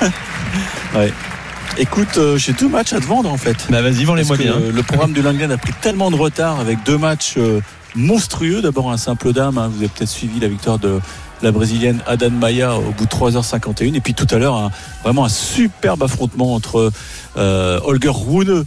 Écoute, 1.78 2.18
euh, 2.18 2.36
j'ai 2.36 2.52
deux 2.52 2.68
matchs 2.68 2.92
à 2.92 3.00
te 3.00 3.06
vendre 3.06 3.30
en 3.30 3.36
fait. 3.36 3.56
Bah 3.70 3.80
vas-y, 3.82 4.04
vends-les-moi 4.04 4.36
bien. 4.36 4.56
Le 4.72 4.82
programme 4.82 5.12
du 5.12 5.22
Langlen 5.22 5.50
a 5.50 5.56
pris 5.58 5.72
tellement 5.80 6.10
de 6.10 6.16
retard 6.16 6.60
avec 6.60 6.82
deux 6.84 6.98
matchs 6.98 7.34
euh, 7.38 7.60
monstrueux. 7.94 8.60
D'abord 8.60 8.90
un 8.90 8.98
simple 8.98 9.32
dame, 9.32 9.56
hein, 9.58 9.68
vous 9.72 9.78
avez 9.78 9.88
peut-être 9.88 10.10
suivi 10.10 10.38
la 10.38 10.48
victoire 10.48 10.78
de 10.78 11.00
la 11.42 11.50
brésilienne 11.50 12.00
Adan 12.06 12.30
Maya 12.30 12.76
au 12.76 12.92
bout 12.92 13.06
de 13.06 13.10
3h51. 13.10 13.94
Et 13.94 14.00
puis 14.00 14.14
tout 14.14 14.26
à 14.30 14.38
l'heure, 14.38 14.70
vraiment 15.02 15.24
un 15.24 15.28
superbe 15.30 16.02
affrontement 16.02 16.54
entre 16.54 16.92
euh, 17.36 17.80
Holger 17.84 18.12
Rune 18.14 18.64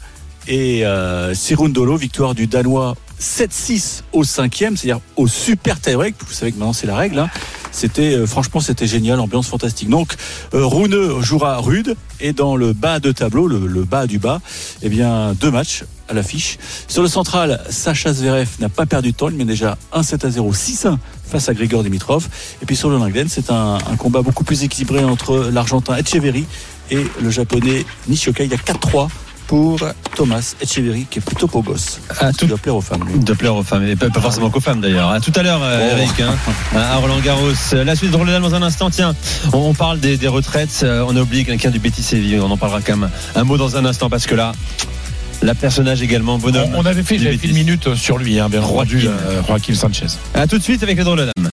et 0.48 0.86
euh, 0.86 1.34
Sirundolo, 1.36 1.96
victoire 1.98 2.34
du 2.36 2.48
Danois 2.48 2.96
7-6 3.22 4.02
au 4.14 4.24
cinquième, 4.24 4.76
c'est-à-dire 4.76 5.02
au 5.16 5.28
super 5.28 5.80
tie-break. 5.80 6.16
Vous 6.28 6.34
savez 6.34 6.52
que 6.52 6.58
maintenant 6.58 6.74
c'est 6.74 6.88
la 6.88 6.96
règle. 6.98 7.20
hein. 7.20 7.30
C'était 7.76 8.16
euh, 8.16 8.26
franchement 8.26 8.62
c'était 8.62 8.88
génial, 8.88 9.20
ambiance 9.20 9.48
fantastique. 9.48 9.90
Donc 9.90 10.16
euh, 10.54 10.66
Rune 10.66 11.22
jouera 11.22 11.58
rude 11.58 11.98
et 12.22 12.32
dans 12.32 12.56
le 12.56 12.72
bas 12.72 13.02
de 13.02 13.12
tableau, 13.12 13.48
le, 13.48 13.84
bas 13.84 14.08
du 14.08 14.18
bas, 14.18 14.40
eh 14.82 14.88
bien 14.88 15.34
deux 15.34 15.52
matchs 15.52 15.84
à 16.08 16.14
l'affiche. 16.14 16.58
Sur 16.88 17.02
le 17.02 17.10
central, 17.10 17.62
Sacha 17.70 18.14
Zverev 18.14 18.48
n'a 18.60 18.70
pas 18.70 18.86
perdu 18.86 19.12
de 19.12 19.18
temps, 19.18 19.28
il 19.28 19.36
met 19.36 19.44
déjà 19.44 19.78
1-7 19.94 20.26
à 20.26 20.30
0, 20.30 20.54
6-1 20.54 20.98
face 21.28 21.50
à 21.50 21.54
Grigor 21.54 21.84
Dimitrov. 21.84 22.30
Et 22.62 22.66
puis 22.66 22.78
sur 22.78 22.90
le 22.90 22.98
Langlen, 22.98 23.28
c'est 23.28 23.50
un, 23.50 23.76
un 23.76 23.96
combat 23.98 24.22
beaucoup 24.22 24.46
plus 24.46 24.64
équilibré 24.64 25.04
entre 25.04 25.50
l'Argentin 25.52 25.98
Echeverry 25.98 26.46
et 26.92 27.06
le 27.22 27.30
Japonais 27.30 27.86
Nishioka. 28.08 28.46
Il 28.46 28.52
y 28.52 28.54
a 28.54 28.58
4-3 28.58 29.10
pour 29.48 29.80
Thomas 30.16 30.56
Echeverry 30.62 31.06
qui 31.10 31.20
est 31.20 31.22
plutôt 31.22 31.48
beau 31.48 31.62
gosse. 31.62 32.00
Qui 32.32 32.38
tout 32.38 32.46
doit 32.48 32.58
plaire 32.58 32.76
aux 32.76 32.82
femmes. 32.82 33.04
lui. 33.08 33.20
de 33.20 33.34
plaire 33.34 33.56
aux 33.56 33.64
femmes, 33.64 33.84
et 33.88 33.96
pas, 33.96 34.10
pas 34.10 34.22
forcément 34.22 34.50
qu'aux 34.50 34.60
femmes 34.60 34.82
d'ailleurs. 34.82 35.10
À 35.10 35.20
tout 35.20 35.32
à 35.36 35.44
l'heure, 35.44 35.62
euh, 35.64 35.90
Oh. 35.94 35.98
Eric, 35.98 36.20
hein, 36.22 36.36
à 36.76 36.96
Roland 36.98 37.20
Garros. 37.20 37.52
La 37.74 37.96
suite 37.96 38.12
de 38.12 38.16
Roland 38.18 38.40
dans 38.40 38.56
un 38.56 38.62
instant. 38.64 38.90
Tiens, 38.90 39.16
on, 39.54 39.58
on 39.58 39.74
parle 39.74 40.00
des, 40.00 40.18
des 40.18 40.28
retraites. 40.28 40.82
Euh, 40.84 41.06
On 41.08 41.16
a 41.16 41.22
oublié 41.22 41.44
quelqu'un 41.46 41.70
du 41.70 41.80
Betis 41.80 42.02
Séville. 42.04 42.40
On 42.40 42.50
en 42.52 42.58
parlera 42.58 42.82
quand 42.82 42.98
même 42.98 43.10
un 43.36 43.44
mot 43.44 43.58
dans 43.58 43.76
un 43.78 43.86
instant 43.86 44.10
parce 44.10 44.26
que 44.26 44.36
là, 44.36 44.52
la 45.42 45.54
personnage 45.54 46.02
également, 46.02 46.38
bonhomme. 46.38 46.70
on, 46.76 46.86
avait 46.86 47.04
fait, 47.04 47.18
du 47.18 47.24
j'avais 47.26 47.38
fait 47.38 47.48
une 47.50 47.56
minute 47.56 47.94
sur 47.96 48.18
lui, 48.18 48.40
hein, 48.40 48.50
bien 48.50 48.64
entendu, 48.64 49.02
Joaquin. 49.48 49.74
euh, 49.74 49.76
Sanchez. 49.76 50.08
À 50.34 50.48
tout 50.48 50.58
de 50.58 50.64
suite 50.64 50.82
avec 50.82 50.98
les 50.98 51.04
drôles 51.04 51.36